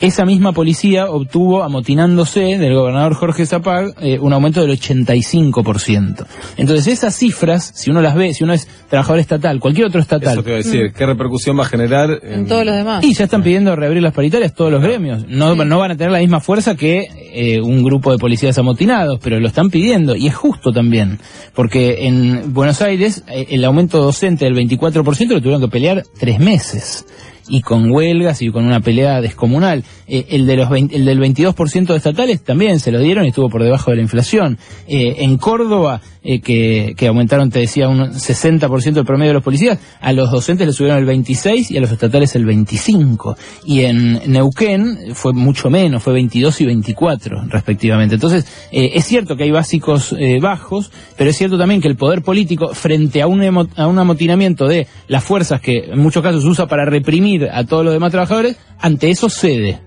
esa 0.00 0.24
misma 0.24 0.52
policía 0.52 1.10
obtuvo, 1.10 1.62
amotinándose 1.62 2.58
del 2.58 2.74
gobernador 2.74 3.14
Jorge 3.14 3.46
Zapag, 3.46 3.94
un 4.20 4.32
aumento 4.32 4.62
del 4.62 4.78
85%. 4.78 6.26
Entonces 6.56 6.86
esas 6.86 7.16
cifras, 7.16 7.72
si 7.74 7.90
uno 7.90 8.00
las 8.00 8.14
ve, 8.14 8.34
si 8.34 8.44
uno 8.44 8.52
es 8.52 8.68
trabajador 8.92 9.20
estatal, 9.20 9.58
cualquier 9.58 9.86
otro 9.86 10.02
estatal, 10.02 10.34
Eso 10.34 10.42
te 10.42 10.50
iba 10.50 10.56
a 10.56 10.62
decir, 10.62 10.92
¿qué 10.92 11.06
repercusión 11.06 11.58
va 11.58 11.62
a 11.62 11.66
generar 11.66 12.10
En 12.22 12.46
todos 12.46 12.66
los 12.66 12.76
demás. 12.76 13.02
y 13.02 13.14
ya 13.14 13.24
están 13.24 13.42
pidiendo 13.42 13.74
reabrir 13.74 14.02
las 14.02 14.12
paritarias 14.12 14.54
todos 14.54 14.70
los 14.70 14.82
gremios. 14.82 15.26
No, 15.26 15.54
no 15.54 15.78
van 15.78 15.92
a 15.92 15.96
tener 15.96 16.12
la 16.12 16.18
misma 16.18 16.40
fuerza 16.40 16.74
que 16.74 17.06
eh, 17.32 17.62
un 17.62 17.82
grupo 17.84 18.12
de 18.12 18.18
policías 18.18 18.58
amotinados, 18.58 19.18
pero 19.22 19.40
lo 19.40 19.48
están 19.48 19.70
pidiendo. 19.70 20.14
Y 20.14 20.26
es 20.26 20.34
justo 20.34 20.72
también. 20.72 21.18
Porque 21.54 22.06
en 22.06 22.52
Buenos 22.52 22.82
Aires 22.82 23.24
eh, 23.28 23.46
el 23.48 23.64
aumento 23.64 23.96
docente 23.96 24.44
del 24.44 24.54
24% 24.54 25.28
lo 25.28 25.40
tuvieron 25.40 25.62
que 25.62 25.68
pelear 25.68 26.02
tres 26.20 26.38
meses. 26.38 27.06
Y 27.48 27.60
con 27.62 27.90
huelgas 27.90 28.40
y 28.42 28.50
con 28.50 28.64
una 28.64 28.80
pelea 28.80 29.20
descomunal. 29.20 29.84
Eh, 30.06 30.26
el, 30.30 30.46
de 30.46 30.56
los 30.56 30.70
20 30.70 30.94
el 30.96 31.04
del 31.04 31.18
22% 31.20 31.86
de 31.86 31.96
estatales 31.96 32.42
también 32.42 32.78
se 32.80 32.92
lo 32.92 33.00
dieron 33.00 33.24
y 33.24 33.28
estuvo 33.28 33.48
por 33.48 33.62
debajo 33.62 33.90
de 33.90 33.96
la 33.96 34.02
inflación. 34.02 34.58
Eh, 34.86 35.16
en 35.18 35.38
Córdoba, 35.38 36.00
eh, 36.22 36.40
que, 36.40 36.94
que 36.96 37.08
aumentaron, 37.08 37.50
te 37.50 37.58
decía, 37.60 37.88
un 37.88 38.12
60% 38.12 38.96
el 38.98 39.04
promedio 39.04 39.30
de 39.30 39.34
los 39.34 39.42
policías, 39.42 39.78
a 40.00 40.12
los 40.12 40.30
docentes 40.30 40.66
le 40.66 40.72
subieron 40.72 40.98
el 40.98 41.04
26 41.04 41.70
y 41.72 41.76
a 41.76 41.80
los 41.80 41.90
estatales 41.90 42.34
el 42.36 42.44
25. 42.44 43.36
Y 43.64 43.80
en 43.82 44.20
Neuquén 44.30 44.98
fue 45.14 45.32
mucho 45.32 45.68
menos, 45.70 46.02
fue 46.02 46.12
22 46.12 46.60
y 46.60 46.66
24 46.66 47.44
respectivamente. 47.48 48.14
Entonces, 48.14 48.46
es 48.70 49.04
cierto 49.04 49.36
que 49.36 49.44
hay 49.44 49.50
básicos 49.50 50.14
bajos, 50.40 50.90
pero 51.16 51.30
es 51.30 51.36
cierto 51.36 51.58
también 51.58 51.80
que 51.80 51.88
el 51.88 51.96
poder 51.96 52.22
político, 52.22 52.74
frente 52.74 53.22
a 53.22 53.26
un, 53.26 53.40
emo- 53.42 53.68
a 53.76 53.86
un 53.86 53.98
amotinamiento 53.98 54.66
de 54.66 54.86
las 55.08 55.24
fuerzas 55.24 55.60
que 55.60 55.78
en 55.92 55.98
muchos 55.98 56.22
casos 56.22 56.44
usa 56.44 56.66
para 56.66 56.84
reprimir 56.84 57.31
a 57.52 57.64
todos 57.64 57.84
los 57.84 57.92
demás 57.94 58.10
trabajadores, 58.10 58.56
ante 58.78 59.10
eso 59.10 59.28
cede. 59.30 59.80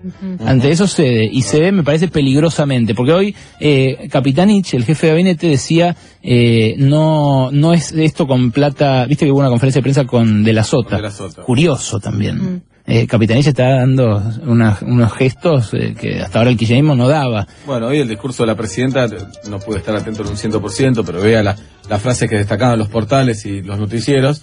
Ante 0.44 0.70
eso 0.70 0.86
cede. 0.86 1.28
Y 1.30 1.42
cede, 1.42 1.70
me 1.72 1.82
parece, 1.82 2.08
peligrosamente. 2.08 2.94
Porque 2.94 3.12
hoy, 3.12 3.36
eh, 3.60 4.08
Capitanich, 4.10 4.74
el 4.74 4.84
jefe 4.84 5.06
de 5.06 5.12
gabinete, 5.12 5.48
decía, 5.48 5.94
eh, 6.22 6.74
no, 6.78 7.50
no 7.52 7.72
es 7.74 7.92
esto 7.92 8.26
con 8.26 8.50
plata, 8.52 9.04
viste 9.06 9.24
que 9.26 9.32
hubo 9.32 9.40
una 9.40 9.48
conferencia 9.50 9.80
de 9.80 9.82
prensa 9.82 10.04
con 10.04 10.42
De 10.44 10.52
la 10.52 10.64
Sota. 10.64 10.96
De 10.96 11.02
la 11.02 11.10
Sota. 11.10 11.42
Curioso 11.42 12.00
también. 12.00 12.62
eh, 12.88 13.06
Capitanilla 13.06 13.48
está 13.50 13.68
dando 13.68 14.22
unas- 14.46 14.80
unos 14.82 15.12
gestos 15.12 15.74
eh, 15.74 15.94
que 16.00 16.20
hasta 16.20 16.38
ahora 16.38 16.50
el 16.52 16.56
kirchnerismo 16.56 16.94
no 16.94 17.08
daba. 17.08 17.46
Bueno, 17.66 17.88
hoy 17.88 17.98
el 17.98 18.08
discurso 18.08 18.44
de 18.44 18.46
la 18.46 18.54
presidenta, 18.54 19.08
no 19.50 19.58
pude 19.58 19.78
estar 19.78 19.94
atento 19.96 20.22
en 20.22 20.28
un 20.28 20.36
100%, 20.36 21.02
pero 21.04 21.20
vea 21.20 21.42
la, 21.42 21.56
las 21.90 22.00
frases 22.00 22.30
que 22.30 22.36
destacaban 22.36 22.78
los 22.78 22.88
portales 22.88 23.44
y 23.44 23.60
los 23.62 23.78
noticieros, 23.78 24.42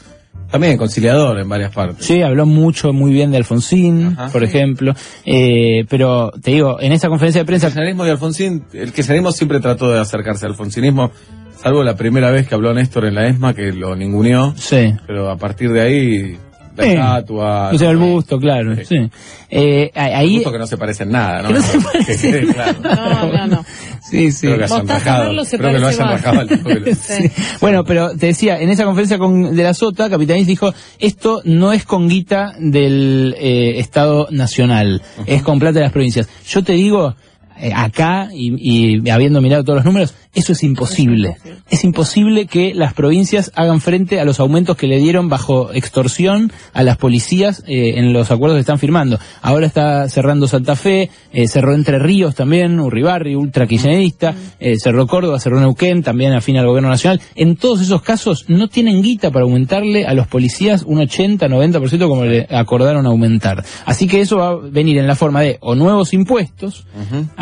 también 0.53 0.77
conciliador 0.77 1.39
en 1.39 1.49
varias 1.49 1.73
partes. 1.73 2.05
Sí, 2.05 2.21
habló 2.21 2.45
mucho, 2.45 2.93
muy 2.93 3.11
bien 3.11 3.31
de 3.31 3.37
Alfonsín, 3.37 4.15
Ajá. 4.15 4.31
por 4.31 4.43
ejemplo, 4.43 4.93
eh, 5.25 5.83
pero 5.89 6.29
te 6.29 6.51
digo, 6.51 6.79
en 6.79 6.91
esa 6.91 7.09
conferencia 7.09 7.39
de 7.39 7.41
El 7.41 7.47
prensa, 7.47 7.67
kirchnerismo 7.69 8.05
y 8.05 8.09
Alfonsín, 8.11 8.63
el 8.71 8.93
kirchnerismo 8.93 9.31
siempre 9.31 9.59
trató 9.59 9.91
de 9.91 9.99
acercarse 9.99 10.45
al 10.45 10.51
alfonsinismo, 10.51 11.09
salvo 11.59 11.83
la 11.83 11.95
primera 11.95 12.29
vez 12.29 12.47
que 12.47 12.53
habló 12.53 12.71
Néstor 12.71 13.05
en 13.05 13.15
la 13.15 13.27
ESMA, 13.27 13.55
que 13.55 13.71
lo 13.71 13.95
ninguneó, 13.95 14.53
sí, 14.55 14.93
pero 15.07 15.31
a 15.31 15.37
partir 15.37 15.71
de 15.71 15.81
ahí, 15.81 16.37
la 16.75 16.83
Sí. 16.83 16.89
estatua... 16.91 17.69
o 17.73 17.77
sea, 17.77 17.89
el 17.91 17.97
busto, 17.97 18.39
claro, 18.39 18.75
Sí. 18.75 18.85
sí. 18.85 19.09
Eh, 19.49 19.91
ahí, 19.95 20.35
Justo 20.35 20.51
que 20.51 20.57
no 20.59 20.67
se 20.67 20.77
parecen 20.77 21.11
nada, 21.11 21.41
¿no? 21.43 21.47
Que 21.49 21.53
no 21.55 21.61
se 21.61 21.77
Que 21.77 21.83
parecen 21.83 22.47
claro. 22.53 22.77
No, 22.83 23.31
no, 23.33 23.47
no. 23.47 23.65
sí, 24.01 24.31
sí. 24.31 24.47
Creo 24.47 24.57
que 24.57 24.63
hayan 24.65 24.87
rajado. 24.87 25.45
Se 25.45 25.57
Creo 25.57 25.71
que 25.71 25.79
lo 25.79 25.83
parece 25.85 26.01
hayan 26.01 26.13
más. 26.13 26.21
rajado 26.23 26.39
al 26.41 26.47
tipo 26.49 26.69
que 26.69 26.79
lo- 26.79 26.95
Sí. 26.95 27.31
Bueno, 27.61 27.83
pero 27.83 28.09
te 28.17 28.27
decía, 28.27 28.59
en 28.59 28.69
esa 28.69 28.85
conferencia 28.85 29.17
con, 29.19 29.55
de 29.55 29.63
la 29.63 29.73
Sota, 29.73 30.09
Capitanís 30.09 30.47
dijo, 30.47 30.73
esto 30.99 31.41
no 31.45 31.71
es 31.73 31.85
con 31.85 32.07
guita 32.09 32.53
del 32.59 33.35
eh, 33.39 33.79
Estado 33.79 34.27
Nacional, 34.31 35.01
es 35.25 35.43
con 35.43 35.59
plata 35.59 35.79
de 35.79 35.85
las 35.85 35.91
provincias. 35.91 36.27
Yo 36.47 36.63
te 36.63 36.73
digo, 36.73 37.09
eh, 37.09 37.15
acá, 37.75 38.29
y, 38.33 38.99
y 38.99 39.09
habiendo 39.09 39.41
mirado 39.41 39.63
todos 39.63 39.77
los 39.77 39.85
números, 39.85 40.15
eso 40.35 40.53
es 40.53 40.63
imposible. 40.63 41.37
Es 41.69 41.83
imposible 41.83 42.47
que 42.47 42.73
las 42.73 42.93
provincias 42.93 43.51
hagan 43.55 43.81
frente 43.81 44.19
a 44.19 44.25
los 44.25 44.39
aumentos 44.39 44.75
que 44.75 44.87
le 44.87 44.97
dieron 44.97 45.29
bajo 45.29 45.71
extorsión 45.73 46.51
a 46.73 46.81
las 46.81 46.97
policías 46.97 47.63
eh, 47.67 47.93
en 47.97 48.13
los 48.13 48.31
acuerdos 48.31 48.57
que 48.57 48.61
están 48.61 48.79
firmando. 48.79 49.19
Ahora 49.43 49.67
está 49.67 50.09
cerrando 50.09 50.47
Santa 50.47 50.75
Fe, 50.75 51.11
eh, 51.31 51.47
cerró 51.47 51.75
Entre 51.75 51.99
Ríos 51.99 52.33
también, 52.33 52.79
Urribarri, 52.79 53.35
ultra 53.35 53.67
kirchnerista, 53.67 54.33
eh, 54.59 54.75
cerró 54.79 55.05
Córdoba, 55.05 55.39
cerró 55.39 55.59
Neuquén, 55.59 56.01
también 56.01 56.33
afín 56.33 56.57
al 56.57 56.65
gobierno 56.65 56.89
nacional. 56.89 57.21
En 57.35 57.55
todos 57.55 57.81
esos 57.81 58.01
casos 58.01 58.45
no 58.47 58.69
tienen 58.69 59.03
guita 59.03 59.29
para 59.29 59.45
aumentarle 59.45 60.07
a 60.07 60.15
los 60.15 60.25
policías 60.25 60.81
un 60.81 60.99
80, 60.99 61.47
90% 61.47 62.07
como 62.07 62.25
le 62.25 62.47
acordaron 62.49 63.05
aumentar. 63.05 63.63
Así 63.85 64.07
que 64.07 64.21
eso 64.21 64.37
va 64.37 64.49
a 64.49 64.55
venir 64.55 64.97
en 64.97 65.05
la 65.05 65.15
forma 65.15 65.41
de 65.41 65.59
o 65.61 65.75
nuevos 65.75 66.13
impuestos 66.13 66.87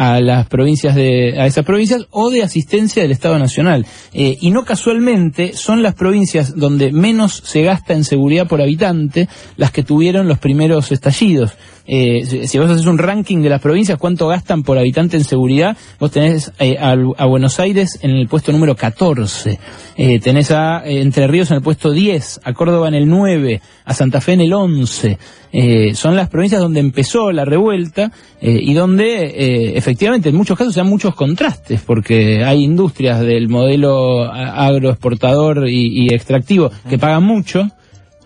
a 0.02 0.20
las 0.20 0.48
provincias 0.48 0.96
de, 0.96 1.40
a 1.40 1.46
esas 1.46 1.64
provincias 1.64 2.08
o 2.10 2.32
de 2.32 2.42
asistencia 2.42 3.04
del 3.04 3.12
Estado 3.12 3.38
Nacional. 3.38 3.86
Eh, 4.14 4.36
y 4.42 4.50
no 4.50 4.66
casualmente 4.66 5.54
son 5.54 5.84
las 5.84 5.94
provincias 5.94 6.56
donde 6.56 6.92
menos 6.92 7.44
se 7.46 7.62
gasta 7.62 7.94
en 7.94 8.04
seguridad 8.04 8.48
por 8.48 8.64
habitante 8.64 9.30
las 9.58 9.72
que 9.72 9.84
tuvieron 9.84 10.28
los 10.28 10.40
primeros 10.40 10.92
estallidos. 10.92 11.52
Eh, 11.94 12.48
si, 12.48 12.58
vos 12.58 12.72
haces 12.72 12.86
un 12.86 12.98
ranking 12.98 13.42
de 13.42 13.50
las 13.50 13.60
provincias, 13.60 13.98
cuánto 14.00 14.30
gastan 14.30 14.64
por 14.64 14.78
habitante 14.78 15.18
en 15.18 15.26
seguridad, 15.26 15.76
vos 16.00 16.10
tenés 16.10 16.54
eh, 16.58 16.78
a, 16.80 16.92
a 16.92 17.26
Buenos 17.26 17.60
Aires 17.60 18.00
en 18.02 18.12
el 18.12 18.30
puesto 18.30 18.54
número 18.54 18.78
14, 18.78 19.60
eh, 19.98 20.20
tenés 20.22 20.52
a 20.52 20.84
eh, 20.86 21.02
Entre 21.02 21.28
Ríos 21.28 21.52
en 21.52 21.58
el 21.58 21.62
puesto 21.62 21.92
10, 21.92 22.40
a 22.46 22.54
Córdoba 22.54 22.88
en 22.88 22.94
el 22.94 23.10
9, 23.10 23.60
a 23.84 23.94
Santa 23.94 24.22
Fe 24.22 24.32
en 24.32 24.40
el 24.42 24.54
11. 24.54 25.18
Eh, 25.52 25.94
son 25.94 26.16
las 26.16 26.30
provincias 26.30 26.62
donde 26.62 26.80
empezó 26.80 27.34
la 27.34 27.44
revuelta 27.44 28.10
y 28.40 28.74
donde 28.74 29.76
efectivamente 29.78 30.30
en 30.30 30.36
muchos 30.36 30.58
casos 30.58 30.74
se 30.74 30.80
dan 30.80 30.90
muchos 30.90 31.14
contrastes 31.14 31.82
porque 31.82 32.42
hay 32.44 32.64
industrias 32.64 33.20
del 33.20 33.50
modelo 33.50 34.24
agroexportador 34.32 35.68
y 35.70 36.08
extractivo 36.12 36.72
que 36.90 36.98
pagan 36.98 37.24
mucho 37.24 37.70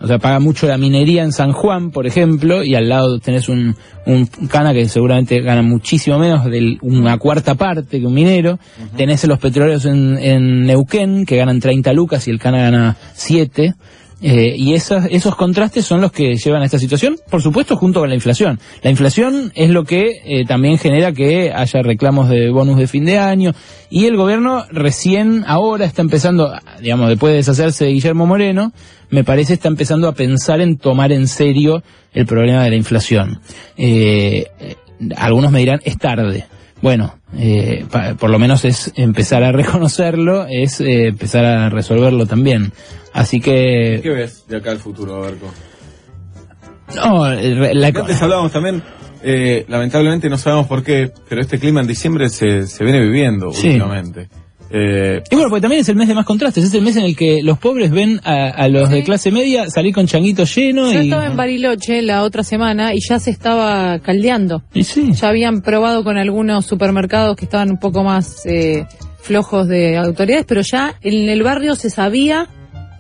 o 0.05 0.07
sea, 0.07 0.19
paga 0.19 0.39
mucho 0.39 0.67
la 0.67 0.77
minería 0.77 1.24
en 1.24 1.31
San 1.31 1.51
Juan, 1.51 1.89
por 1.89 2.05
ejemplo, 2.05 2.63
y 2.63 2.75
al 2.75 2.88
lado 2.88 3.17
tenés 3.17 3.50
un, 3.50 3.75
un 4.05 4.27
cana 4.47 4.71
que 4.71 4.88
seguramente 4.88 5.41
gana 5.41 5.63
muchísimo 5.63 6.19
menos, 6.19 6.45
de 6.45 6.77
una 6.83 7.17
cuarta 7.17 7.55
parte 7.55 8.00
que 8.00 8.05
un 8.05 8.13
minero. 8.13 8.59
Tenés 8.95 9.24
los 9.25 9.39
petroleros 9.39 9.83
en, 9.85 10.19
en 10.19 10.67
Neuquén, 10.67 11.25
que 11.25 11.38
ganan 11.38 11.59
30 11.59 11.91
lucas 11.93 12.27
y 12.27 12.29
el 12.29 12.38
cana 12.38 12.59
gana 12.59 12.97
7. 13.13 13.74
Eh, 14.22 14.55
y 14.57 14.74
esas, 14.74 15.07
esos 15.12 15.36
contrastes 15.36 15.86
son 15.86 16.01
los 16.01 16.12
que 16.12 16.36
llevan 16.36 16.62
a 16.62 16.65
esta 16.65 16.79
situación, 16.79 17.17
por 17.29 17.41
supuesto, 17.41 17.75
junto 17.75 18.00
con 18.00 18.10
la 18.10 18.15
inflación. 18.15 18.60
La 18.81 18.89
inflación 18.89 19.51
es 19.55 19.69
lo 19.69 19.84
que 19.84 20.22
eh, 20.25 20.45
también 20.45 20.77
genera 20.77 21.12
que 21.12 21.51
haya 21.53 21.81
reclamos 21.81 22.29
de 22.29 22.50
bonus 22.50 22.77
de 22.77 22.88
fin 22.88 23.05
de 23.05 23.19
año. 23.19 23.51
Y 23.89 24.05
el 24.05 24.15
gobierno 24.15 24.65
recién 24.72 25.43
ahora 25.48 25.86
está 25.86 26.01
empezando, 26.01 26.53
digamos, 26.81 27.10
después 27.10 27.31
de 27.31 27.38
deshacerse 27.38 27.86
de 27.86 27.91
Guillermo 27.91 28.25
Moreno, 28.25 28.72
me 29.10 29.24
parece 29.24 29.53
está 29.53 29.67
empezando 29.67 30.07
a 30.07 30.13
pensar 30.13 30.62
en 30.62 30.77
tomar 30.77 31.12
en 31.12 31.27
serio 31.27 31.84
el 32.13 32.25
problema 32.25 32.63
de 32.63 32.69
la 32.72 32.75
inflación. 32.75 33.41
Eh, 33.77 34.45
eh, 34.60 34.75
algunos 35.15 35.51
me 35.51 35.60
dirán, 35.60 35.81
es 35.84 35.98
tarde. 35.98 36.45
Bueno, 36.85 37.15
eh, 37.35 37.83
pa- 37.89 38.13
por 38.13 38.29
lo 38.29 38.37
menos 38.37 38.63
es 38.63 38.91
empezar 38.95 39.43
a 39.43 39.51
reconocerlo, 39.59 40.45
es 40.47 40.79
eh, 40.81 41.07
empezar 41.07 41.43
a 41.43 41.67
resolverlo 41.71 42.27
también. 42.27 42.71
Así 43.11 43.41
que... 43.41 44.01
¿Qué 44.03 44.09
ves 44.11 44.45
de 44.47 44.57
acá 44.57 44.69
al 44.69 44.77
futuro, 44.77 45.19
Berco? 45.21 45.51
No, 46.95 47.31
eh, 47.31 47.73
la, 47.73 47.87
Antes 47.87 48.21
hablábamos 48.21 48.51
también, 48.51 48.83
eh, 49.23 49.65
lamentablemente 49.67 50.29
no 50.29 50.37
sabemos 50.37 50.67
por 50.67 50.83
qué, 50.83 51.11
pero 51.27 51.41
este 51.41 51.57
clima 51.57 51.81
en 51.81 51.87
diciembre 51.87 52.29
se, 52.29 52.67
se 52.67 52.83
viene 52.83 52.99
viviendo 53.01 53.51
Sí. 53.51 53.69
últimamente. 53.69 54.29
Eh, 54.72 55.22
Y 55.31 55.36
bueno, 55.36 55.50
porque 55.50 55.62
también 55.62 55.81
es 55.81 55.89
el 55.89 55.95
mes 55.95 56.07
de 56.07 56.15
más 56.15 56.25
contrastes, 56.25 56.63
es 56.63 56.74
el 56.74 56.81
mes 56.81 56.95
en 56.98 57.03
el 57.05 57.15
que 57.15 57.41
los 57.43 57.57
pobres 57.60 57.91
ven 57.91 58.19
a, 58.24 58.48
a 58.50 58.67
los 58.67 58.89
de 58.89 59.03
clase 59.03 59.31
media 59.31 59.69
salir 59.69 59.93
con 59.93 60.07
changuitos 60.07 60.55
llenos 60.55 60.91
Yo 60.91 61.01
y... 61.01 61.05
estaba 61.05 61.25
en 61.27 61.38
Bariloche 61.38 62.01
la 62.01 62.24
otra 62.24 62.43
semana 62.43 62.93
y 62.93 63.00
ya 63.07 63.19
se 63.19 63.29
estaba 63.31 64.00
caldeando. 64.00 64.63
y 64.74 64.84
sí. 64.84 65.12
Ya 65.13 65.29
habían 65.29 65.62
probado 65.62 66.03
con 66.03 66.17
algunos 66.17 66.65
supermercados 66.65 67.36
que 67.36 67.45
estaban 67.45 67.69
un 67.72 67.77
poco 67.79 68.03
más 68.03 68.45
eh, 68.45 68.86
flojos 69.22 69.67
de 69.67 69.98
autoridades, 69.98 70.45
pero 70.48 70.62
ya 70.62 70.95
en 71.01 71.29
el 71.29 71.43
barrio 71.43 71.75
se 71.75 71.89
sabía 71.89 72.48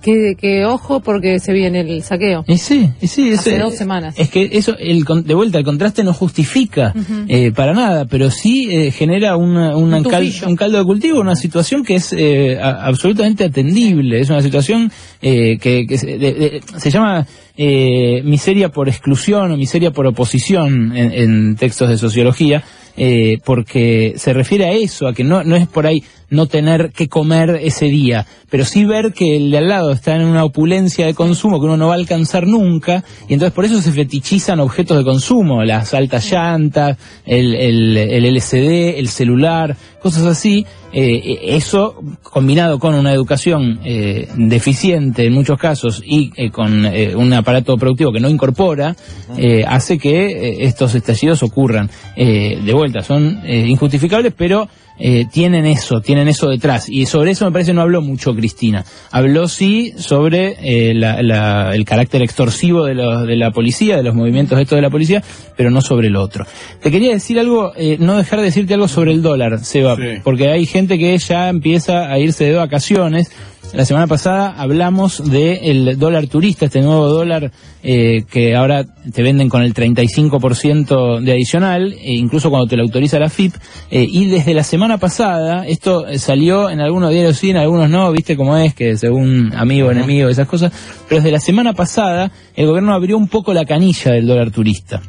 que, 0.05 0.35
que 0.39 0.63
ojo 0.65 0.99
porque 0.99 1.39
se 1.39 1.51
viene 1.51 1.81
el 1.81 2.03
saqueo. 2.03 2.45
Y 2.47 2.57
sí, 2.57 2.91
y 3.01 3.07
sí, 3.07 3.29
es, 3.29 3.39
Hace 3.39 3.57
dos 3.57 3.75
semanas. 3.75 4.13
Es 4.17 4.29
que 4.29 4.49
eso, 4.53 4.75
el, 4.77 5.03
de 5.25 5.33
vuelta, 5.33 5.57
el 5.57 5.65
contraste 5.65 6.03
no 6.03 6.13
justifica 6.13 6.93
eh, 7.27 7.51
para 7.51 7.73
nada, 7.73 8.05
pero 8.05 8.29
sí 8.29 8.67
eh, 8.71 8.91
genera 8.91 9.35
una- 9.35 9.75
una 9.75 9.97
Un 9.97 10.03
cal- 10.03 10.31
un 10.47 10.55
caldo 10.55 10.77
de 10.77 10.83
cultivo, 10.85 11.19
una 11.19 11.35
situación 11.35 11.83
que 11.83 11.95
es 11.95 12.13
eh, 12.13 12.57
a- 12.61 12.85
absolutamente 12.85 13.43
atendible. 13.45 14.19
Es 14.19 14.29
una 14.29 14.41
situación 14.43 14.91
eh, 15.21 15.57
que, 15.59 15.85
que 15.87 15.97
se, 15.97 16.05
de- 16.19 16.33
de- 16.33 16.61
se 16.77 16.91
llama 16.91 17.25
eh, 17.57 18.21
miseria 18.23 18.69
por 18.69 18.87
exclusión 18.89 19.51
o 19.51 19.57
miseria 19.57 19.89
por 19.91 20.05
oposición 20.05 20.95
en, 20.95 21.11
en 21.13 21.55
textos 21.55 21.89
de 21.89 21.97
sociología. 21.97 22.63
eh, 22.97 23.39
porque 23.43 24.13
se 24.15 24.31
refiere 24.33 24.65
a 24.67 24.71
eso, 24.71 25.05
a 25.07 25.13
que 25.13 25.23
no, 25.25 25.43
no 25.43 25.57
es 25.57 25.67
por 25.67 25.85
ahí 25.85 26.01
no 26.35 26.45
tener 26.47 26.91
que 26.91 27.07
comer 27.07 27.59
ese 27.61 27.85
día, 27.85 28.25
pero 28.49 28.65
sí 28.65 28.85
ver 28.85 29.13
que 29.13 29.37
el 29.37 29.51
de 29.51 29.57
al 29.57 29.67
lado 29.67 29.91
está 29.91 30.15
en 30.15 30.23
una 30.23 30.43
opulencia 30.43 31.05
de 31.05 31.13
consumo 31.13 31.59
que 31.59 31.65
uno 31.65 31.77
no 31.77 31.87
va 31.87 31.93
a 31.93 31.97
alcanzar 31.97 32.45
nunca, 32.45 33.03
y 33.27 33.33
entonces 33.33 33.53
por 33.53 33.65
eso 33.65 33.81
se 33.81 33.91
fetichizan 33.91 34.59
objetos 34.59 34.97
de 34.97 35.03
consumo, 35.03 35.63
las 35.63 35.93
altas 35.93 36.31
llantas, 36.31 36.97
el, 37.25 37.55
el, 37.55 37.97
el 37.97 38.25
LCD, 38.25 38.99
el 38.99 39.07
celular, 39.07 39.75
cosas 40.01 40.25
así. 40.25 40.65
Eh, 40.97 41.55
eso 41.57 41.95
combinado 42.23 42.79
con 42.79 42.95
una 42.95 43.11
educación 43.11 43.81
eh, 43.83 44.29
deficiente 44.37 45.25
en 45.25 45.33
muchos 45.33 45.59
casos 45.59 46.01
y 46.05 46.31
eh, 46.37 46.51
con 46.51 46.85
eh, 46.85 47.13
un 47.15 47.33
aparato 47.33 47.75
productivo 47.77 48.13
que 48.13 48.21
no 48.21 48.29
incorpora, 48.29 48.95
eh, 49.37 49.65
hace 49.67 49.97
que 49.97 50.27
eh, 50.27 50.57
estos 50.61 50.95
estallidos 50.95 51.43
ocurran. 51.43 51.89
Eh, 52.15 52.61
de 52.63 52.73
vuelta, 52.73 53.01
son 53.01 53.41
eh, 53.43 53.65
injustificables, 53.67 54.33
pero 54.37 54.69
eh, 54.97 55.25
tienen 55.31 55.65
eso, 55.65 56.01
tienen 56.01 56.27
eso 56.27 56.49
detrás. 56.49 56.87
Y 56.89 57.05
sobre 57.05 57.31
eso 57.31 57.45
me 57.45 57.51
parece 57.51 57.73
no 57.73 57.81
habló 57.81 58.01
mucho 58.01 58.33
Cristina. 58.35 58.85
Habló 59.11 59.47
sí 59.47 59.93
sobre 59.97 60.55
eh, 60.61 60.93
la- 60.93 61.21
la- 61.21 61.75
el 61.75 61.83
carácter 61.85 62.21
extorsivo 62.21 62.85
de, 62.85 62.95
los- 62.95 63.27
de 63.27 63.35
la 63.35 63.51
policía, 63.51 63.97
de 63.97 64.03
los 64.03 64.15
movimientos 64.15 64.59
estos 64.59 64.75
de 64.77 64.81
la 64.81 64.89
policía, 64.89 65.21
pero 65.57 65.69
no 65.71 65.81
sobre 65.81 66.07
el 66.07 66.15
otro. 66.15 66.45
Te 66.81 66.91
quería 66.91 67.11
decir 67.11 67.39
algo, 67.39 67.73
eh, 67.75 67.97
no 67.99 68.17
dejar 68.17 68.39
de 68.39 68.45
decirte 68.45 68.73
algo 68.73 68.87
sobre 68.87 69.11
el 69.11 69.21
dólar, 69.21 69.59
Seba, 69.59 69.95
Sí. 69.95 70.21
porque 70.23 70.49
hay 70.49 70.65
gente 70.65 70.97
que 70.97 71.17
ya 71.17 71.49
empieza 71.49 72.11
a 72.11 72.19
irse 72.19 72.45
de 72.45 72.53
vacaciones. 72.53 73.31
La 73.73 73.83
semana 73.83 74.07
pasada 74.07 74.55
hablamos 74.57 75.29
del 75.29 75.99
dólar 75.99 76.27
turista, 76.27 76.65
este 76.65 76.81
nuevo 76.81 77.07
dólar 77.07 77.51
eh, 77.83 78.23
que 78.29 78.55
ahora 78.55 78.85
te 78.85 79.21
venden 79.21 79.49
con 79.49 79.63
el 79.63 79.73
35% 79.73 81.19
de 81.19 81.31
adicional, 81.33 81.93
e 81.93 82.13
incluso 82.13 82.49
cuando 82.49 82.67
te 82.67 82.77
lo 82.77 82.83
autoriza 82.83 83.19
la 83.19 83.29
FIP. 83.29 83.53
eh, 83.91 84.07
y 84.09 84.27
desde 84.27 84.53
la 84.53 84.63
semana 84.63 84.97
pasada, 84.97 85.67
esto 85.67 86.07
eh, 86.07 86.19
salió 86.19 86.69
en 86.69 86.79
algunos 86.79 87.11
diarios 87.11 87.37
sí, 87.37 87.49
en 87.49 87.57
algunos 87.57 87.89
no, 87.89 88.11
viste 88.11 88.37
cómo 88.37 88.55
es, 88.57 88.73
que 88.73 88.97
según 88.97 89.53
amigo, 89.55 89.91
enemigo, 89.91 90.29
esas 90.29 90.47
cosas. 90.47 90.71
Pero 91.09 91.21
desde 91.21 91.31
la 91.31 91.39
semana 91.39 91.73
pasada, 91.73 92.31
el 92.55 92.67
gobierno 92.67 92.93
abrió 92.93 93.17
un 93.17 93.27
poco 93.27 93.53
la 93.53 93.65
canilla 93.65 94.11
del 94.11 94.25
dólar 94.25 94.51
turista. 94.51 95.01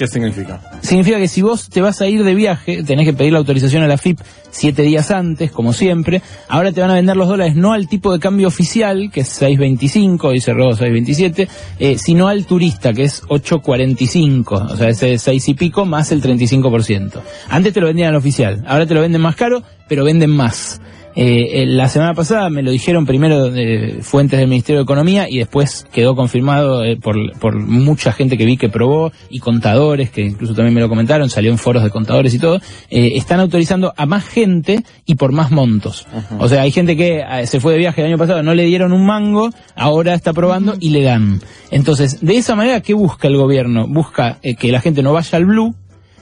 ¿Qué 0.00 0.06
significa? 0.06 0.62
Significa 0.80 1.18
que 1.18 1.28
si 1.28 1.42
vos 1.42 1.68
te 1.68 1.82
vas 1.82 2.00
a 2.00 2.08
ir 2.08 2.24
de 2.24 2.34
viaje, 2.34 2.82
tenés 2.84 3.04
que 3.04 3.12
pedir 3.12 3.34
la 3.34 3.38
autorización 3.38 3.82
a 3.82 3.86
la 3.86 3.98
FIP 3.98 4.18
siete 4.50 4.80
días 4.80 5.10
antes, 5.10 5.52
como 5.52 5.74
siempre. 5.74 6.22
Ahora 6.48 6.72
te 6.72 6.80
van 6.80 6.90
a 6.90 6.94
vender 6.94 7.18
los 7.18 7.28
dólares 7.28 7.54
no 7.54 7.74
al 7.74 7.86
tipo 7.86 8.10
de 8.10 8.18
cambio 8.18 8.48
oficial, 8.48 9.10
que 9.12 9.20
es 9.20 9.42
6.25, 9.42 10.34
y 10.34 10.40
cerró 10.40 10.70
6.27, 10.70 11.48
eh, 11.78 11.98
sino 11.98 12.28
al 12.28 12.46
turista, 12.46 12.94
que 12.94 13.02
es 13.02 13.24
8.45, 13.24 14.72
o 14.72 14.76
sea, 14.78 14.88
ese 14.88 15.18
6 15.18 15.48
y 15.50 15.52
pico 15.52 15.84
más 15.84 16.12
el 16.12 16.22
35%. 16.22 17.20
Antes 17.50 17.74
te 17.74 17.80
lo 17.82 17.88
vendían 17.88 18.08
al 18.08 18.16
oficial, 18.16 18.64
ahora 18.66 18.86
te 18.86 18.94
lo 18.94 19.02
venden 19.02 19.20
más 19.20 19.36
caro, 19.36 19.62
pero 19.86 20.02
venden 20.06 20.30
más. 20.30 20.80
Eh, 21.22 21.62
eh, 21.62 21.66
la 21.66 21.86
semana 21.90 22.14
pasada 22.14 22.48
me 22.48 22.62
lo 22.62 22.70
dijeron 22.70 23.04
primero 23.04 23.50
de 23.50 23.98
fuentes 24.00 24.40
del 24.40 24.48
Ministerio 24.48 24.78
de 24.78 24.84
Economía 24.84 25.28
y 25.28 25.36
después 25.36 25.86
quedó 25.92 26.16
confirmado 26.16 26.82
eh, 26.82 26.96
por, 26.96 27.38
por 27.38 27.56
mucha 27.56 28.10
gente 28.12 28.38
que 28.38 28.46
vi 28.46 28.56
que 28.56 28.70
probó 28.70 29.12
y 29.28 29.38
contadores 29.38 30.10
que 30.10 30.22
incluso 30.22 30.54
también 30.54 30.74
me 30.74 30.80
lo 30.80 30.88
comentaron, 30.88 31.28
salió 31.28 31.50
en 31.50 31.58
foros 31.58 31.82
de 31.82 31.90
contadores 31.90 32.32
y 32.32 32.38
todo, 32.38 32.56
eh, 32.88 33.12
están 33.16 33.38
autorizando 33.38 33.92
a 33.98 34.06
más 34.06 34.24
gente 34.24 34.82
y 35.04 35.16
por 35.16 35.32
más 35.32 35.50
montos. 35.50 36.06
O 36.38 36.48
sea, 36.48 36.62
hay 36.62 36.70
gente 36.70 36.96
que 36.96 37.20
eh, 37.20 37.46
se 37.46 37.60
fue 37.60 37.72
de 37.72 37.78
viaje 37.78 38.00
el 38.00 38.06
año 38.06 38.16
pasado, 38.16 38.42
no 38.42 38.54
le 38.54 38.64
dieron 38.64 38.94
un 38.94 39.04
mango, 39.04 39.50
ahora 39.76 40.14
está 40.14 40.32
probando 40.32 40.74
y 40.80 40.88
le 40.88 41.02
dan. 41.02 41.42
Entonces, 41.70 42.20
de 42.20 42.38
esa 42.38 42.54
manera, 42.54 42.80
¿qué 42.80 42.94
busca 42.94 43.28
el 43.28 43.36
gobierno? 43.36 43.86
Busca 43.86 44.38
eh, 44.42 44.54
que 44.56 44.72
la 44.72 44.80
gente 44.80 45.02
no 45.02 45.12
vaya 45.12 45.36
al 45.36 45.44
blue, 45.44 45.74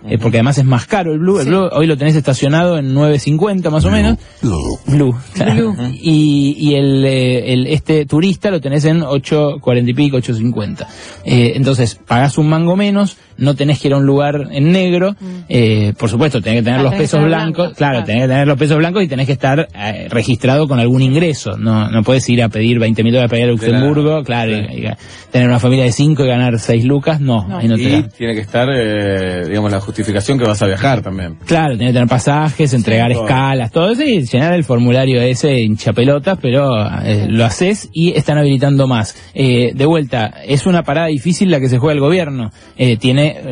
eh, 0.07 0.19
porque 0.19 0.39
además 0.39 0.59
es 0.59 0.65
más 0.65 0.87
caro 0.87 1.13
el 1.13 1.19
Blue. 1.19 1.39
El 1.39 1.45
Sí. 1.45 1.51
Blue 1.51 1.69
hoy 1.73 1.87
lo 1.87 1.97
tenés 1.97 2.15
estacionado 2.15 2.79
en 2.79 2.95
9.50 2.95 3.71
más 3.71 3.85
o 3.85 3.91
menos. 3.91 4.19
Blue. 4.43 4.79
Blue. 4.87 5.17
Y, 6.01 6.55
y 6.59 6.75
el, 6.75 7.05
eh, 7.05 7.53
el, 7.53 7.67
este 7.67 8.07
turista 8.07 8.51
lo 8.51 8.61
tenés 8.61 8.85
en 8.85 9.01
8.40 9.01 9.89
y 9.89 9.95
pico, 9.95 10.17
8.50. 10.19 10.87
Eh, 11.25 11.53
entonces, 11.55 11.99
pagás 12.07 12.39
un 12.39 12.49
mango 12.49 12.77
menos, 12.77 13.17
no 13.39 13.55
tenés 13.57 13.81
que 13.81 13.89
ir 13.89 13.95
a 13.95 13.97
un 13.97 14.05
lugar 14.07 14.49
en 14.51 14.71
negro. 14.73 15.15
eh, 15.49 15.95
por 15.99 16.11
supuesto, 16.11 16.41
tenés 16.43 16.61
que 16.61 16.65
tener 16.65 16.81
Ah, 16.81 16.83
los 16.83 16.95
pesos 16.95 17.25
blancos. 17.25 17.57
blanco, 17.57 17.75
claro, 17.77 17.93
claro. 17.93 18.05
tenés 18.05 18.23
que 18.25 18.29
tener 18.29 18.47
los 18.47 18.59
pesos 18.59 18.77
blancos 18.77 19.03
y 19.03 19.09
tenés 19.09 19.27
que 19.27 19.33
estar 19.33 19.69
eh, 19.75 20.07
registrado 20.11 20.69
con 20.69 20.79
algún 20.79 21.01
ingreso. 21.03 21.57
No, 21.57 21.89
no 21.91 22.03
puedes 22.03 22.29
ir 22.29 22.43
a 22.43 22.49
pedir 22.49 22.79
20 22.79 23.03
mil 23.03 23.13
dólares 23.13 23.31
para 23.31 23.41
ir 23.43 23.49
a 23.49 23.53
Luxemburgo, 23.53 24.23
claro, 24.25 24.53
Sí. 24.55 24.63
y- 24.77 24.87
y 24.87 24.91
tener 25.31 25.49
una 25.49 25.59
familia 25.59 25.85
de 25.85 25.93
5 25.93 26.25
y 26.25 26.29
ganar 26.29 26.59
6 26.59 26.85
lucas. 26.85 27.21
No, 27.21 27.47
No. 27.49 27.59
ahí 27.59 27.69
no 27.69 27.77
te 27.77 27.83
y 27.83 27.91
da. 28.03 28.09
tiene 28.09 28.35
que 28.35 28.41
estar, 28.41 28.69
eh, 28.71 29.45
digamos, 29.49 29.71
la 29.73 29.81
justificación 29.81 30.39
que 30.39 30.45
vas 30.45 30.61
a 30.63 30.67
viajar 30.67 31.03
también. 31.03 31.37
Claro, 31.47 31.77
tiene 31.77 31.87
que 31.93 31.95
tener 31.95 32.09
pasajes, 32.09 32.75
entregar 32.75 33.13
todo. 33.13 33.25
escalas, 33.25 33.71
todo 33.73 33.91
eso 33.93 34.03
y 34.05 34.23
llenar 34.27 34.53
el 34.55 34.65
formulario 34.65 35.21
ese 35.23 35.61
hincha 35.61 35.93
pelotas, 35.93 36.39
pero 36.41 36.73
eh, 37.05 37.27
lo 37.29 37.45
haces 37.45 37.89
y 37.93 38.13
están 38.13 38.39
habilitando 38.39 38.87
más. 38.87 39.17
Eh, 39.35 39.73
de 39.75 39.87
vuelta, 39.87 40.35
es 40.47 40.67
una 40.67 40.83
parada 40.83 41.07
difícil 41.09 41.51
la 41.51 41.61
que 41.61 41.69
se 41.69 41.79
juega 41.79 41.95
el 41.95 42.01
gobierno. 42.01 42.51
Eh, 42.77 42.97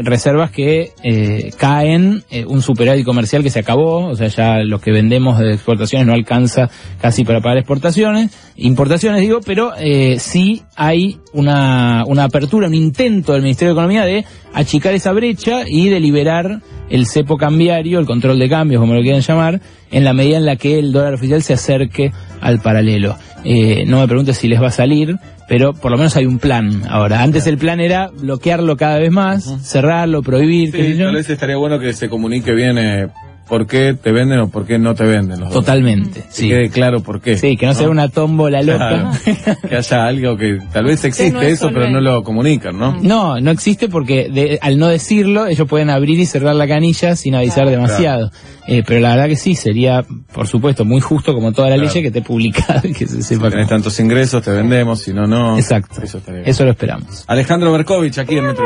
reservas 0.02 0.50
que 0.50 0.92
eh, 1.02 1.50
caen, 1.56 2.22
eh, 2.30 2.44
un 2.46 2.62
superávit 2.62 3.04
comercial 3.04 3.42
que 3.42 3.50
se 3.50 3.60
acabó, 3.60 4.06
o 4.06 4.14
sea, 4.14 4.28
ya 4.28 4.58
lo 4.64 4.80
que 4.80 4.92
vendemos 4.92 5.38
de 5.38 5.54
exportaciones 5.54 6.06
no 6.06 6.12
alcanza 6.12 6.68
casi 7.00 7.24
para 7.24 7.40
pagar 7.40 7.58
exportaciones, 7.58 8.30
importaciones 8.56 9.20
digo, 9.20 9.40
pero 9.44 9.72
eh, 9.78 10.18
sí 10.18 10.62
hay 10.76 11.18
una, 11.32 12.04
una 12.06 12.24
apertura, 12.24 12.68
un 12.68 12.74
intento 12.74 13.32
del 13.32 13.42
Ministerio 13.42 13.74
de 13.74 13.80
Economía 13.80 14.04
de 14.04 14.24
achicar 14.52 14.94
esa 14.94 15.12
brecha 15.12 15.62
y 15.66 15.88
de 15.88 16.00
liberar 16.00 16.60
el 16.88 17.06
cepo 17.06 17.36
cambiario, 17.36 17.98
el 17.98 18.06
control 18.06 18.38
de 18.38 18.48
cambios, 18.48 18.80
como 18.80 18.94
lo 18.94 19.02
quieran 19.02 19.20
llamar, 19.20 19.60
en 19.90 20.04
la 20.04 20.12
medida 20.12 20.36
en 20.36 20.46
la 20.46 20.56
que 20.56 20.78
el 20.78 20.92
dólar 20.92 21.14
oficial 21.14 21.42
se 21.42 21.54
acerque 21.54 22.12
al 22.40 22.60
paralelo. 22.60 23.16
Eh, 23.48 23.84
no 23.86 24.00
me 24.00 24.08
preguntes 24.08 24.38
si 24.38 24.48
les 24.48 24.60
va 24.60 24.66
a 24.66 24.72
salir, 24.72 25.16
pero 25.48 25.72
por 25.72 25.92
lo 25.92 25.96
menos 25.96 26.16
hay 26.16 26.26
un 26.26 26.40
plan. 26.40 26.82
Ahora. 26.88 27.22
Antes 27.22 27.46
el 27.46 27.58
plan 27.58 27.78
era 27.78 28.08
bloquearlo 28.08 28.76
cada 28.76 28.98
vez 28.98 29.12
más, 29.12 29.44
cerrarlo, 29.62 30.22
prohibir, 30.22 30.72
Sí, 30.72 30.98
tal 30.98 31.14
vez 31.14 31.30
estaría 31.30 31.56
bueno 31.56 31.78
que 31.78 31.92
se 31.92 32.08
comunique 32.08 32.52
bien 32.52 32.76
eh, 32.76 33.06
por 33.48 33.66
qué 33.66 33.94
te 33.94 34.10
venden 34.12 34.40
o 34.40 34.48
por 34.48 34.66
qué 34.66 34.78
no 34.78 34.94
te 34.94 35.04
venden 35.04 35.40
los. 35.40 35.50
Totalmente, 35.52 36.22
Que 36.22 36.26
sí. 36.30 36.48
quede 36.48 36.70
claro 36.70 37.00
por 37.02 37.20
qué. 37.20 37.36
Sí, 37.38 37.56
que 37.56 37.66
no, 37.66 37.74
sea 37.74 37.88
una 37.88 38.08
tómbola 38.08 38.62
loca. 38.62 38.88
Claro. 39.24 39.58
que 39.68 39.76
haya 39.76 40.06
algo 40.06 40.36
que 40.36 40.58
tal 40.72 40.84
vez 40.86 41.04
existe 41.04 41.32
no 41.32 41.40
es 41.42 41.54
eso, 41.54 41.70
pero 41.72 41.88
no 41.88 42.00
lo 42.00 42.22
comunican, 42.22 42.76
¿no? 42.78 42.96
No, 43.00 43.38
no 43.40 43.50
existe 43.50 43.88
porque 43.88 44.28
de- 44.30 44.58
al 44.60 44.78
no 44.78 44.88
decirlo, 44.88 45.46
ellos 45.46 45.68
pueden 45.68 45.90
abrir 45.90 46.18
y 46.18 46.26
cerrar 46.26 46.56
la 46.56 46.66
canilla 46.66 47.14
sin 47.16 47.34
avisar 47.36 47.68
demasiado. 47.70 48.30
Eh, 48.68 48.82
pero 48.84 48.98
la 49.00 49.10
verdad 49.10 49.28
que 49.28 49.36
sí, 49.36 49.54
sería, 49.54 50.04
por 50.32 50.48
supuesto, 50.48 50.84
muy 50.84 51.00
justo 51.00 51.32
como 51.32 51.52
toda 51.52 51.68
la 51.70 51.76
Claro. 51.76 51.92
ley 51.94 52.02
que 52.02 52.08
esté 52.08 52.22
publicada 52.22 52.82
que 52.82 53.06
se 53.06 53.18
Si 53.18 53.22
sepa. 53.22 53.48
tenés 53.48 53.66
cómo. 53.66 53.76
tantos 53.76 54.00
ingresos, 54.00 54.42
te 54.42 54.50
vendemos, 54.50 55.00
si 55.02 55.12
no, 55.12 55.26
no. 55.28 55.56
Exacto. 55.56 56.02
Eso. 56.02 56.20
Eso 56.44 56.64
lo 56.64 56.70
esperamos. 56.72 57.24
Alejandro 57.28 57.70
Berkovich 57.70 58.18
aquí 58.18 58.36
en 58.38 58.46
Metro. 58.46 58.64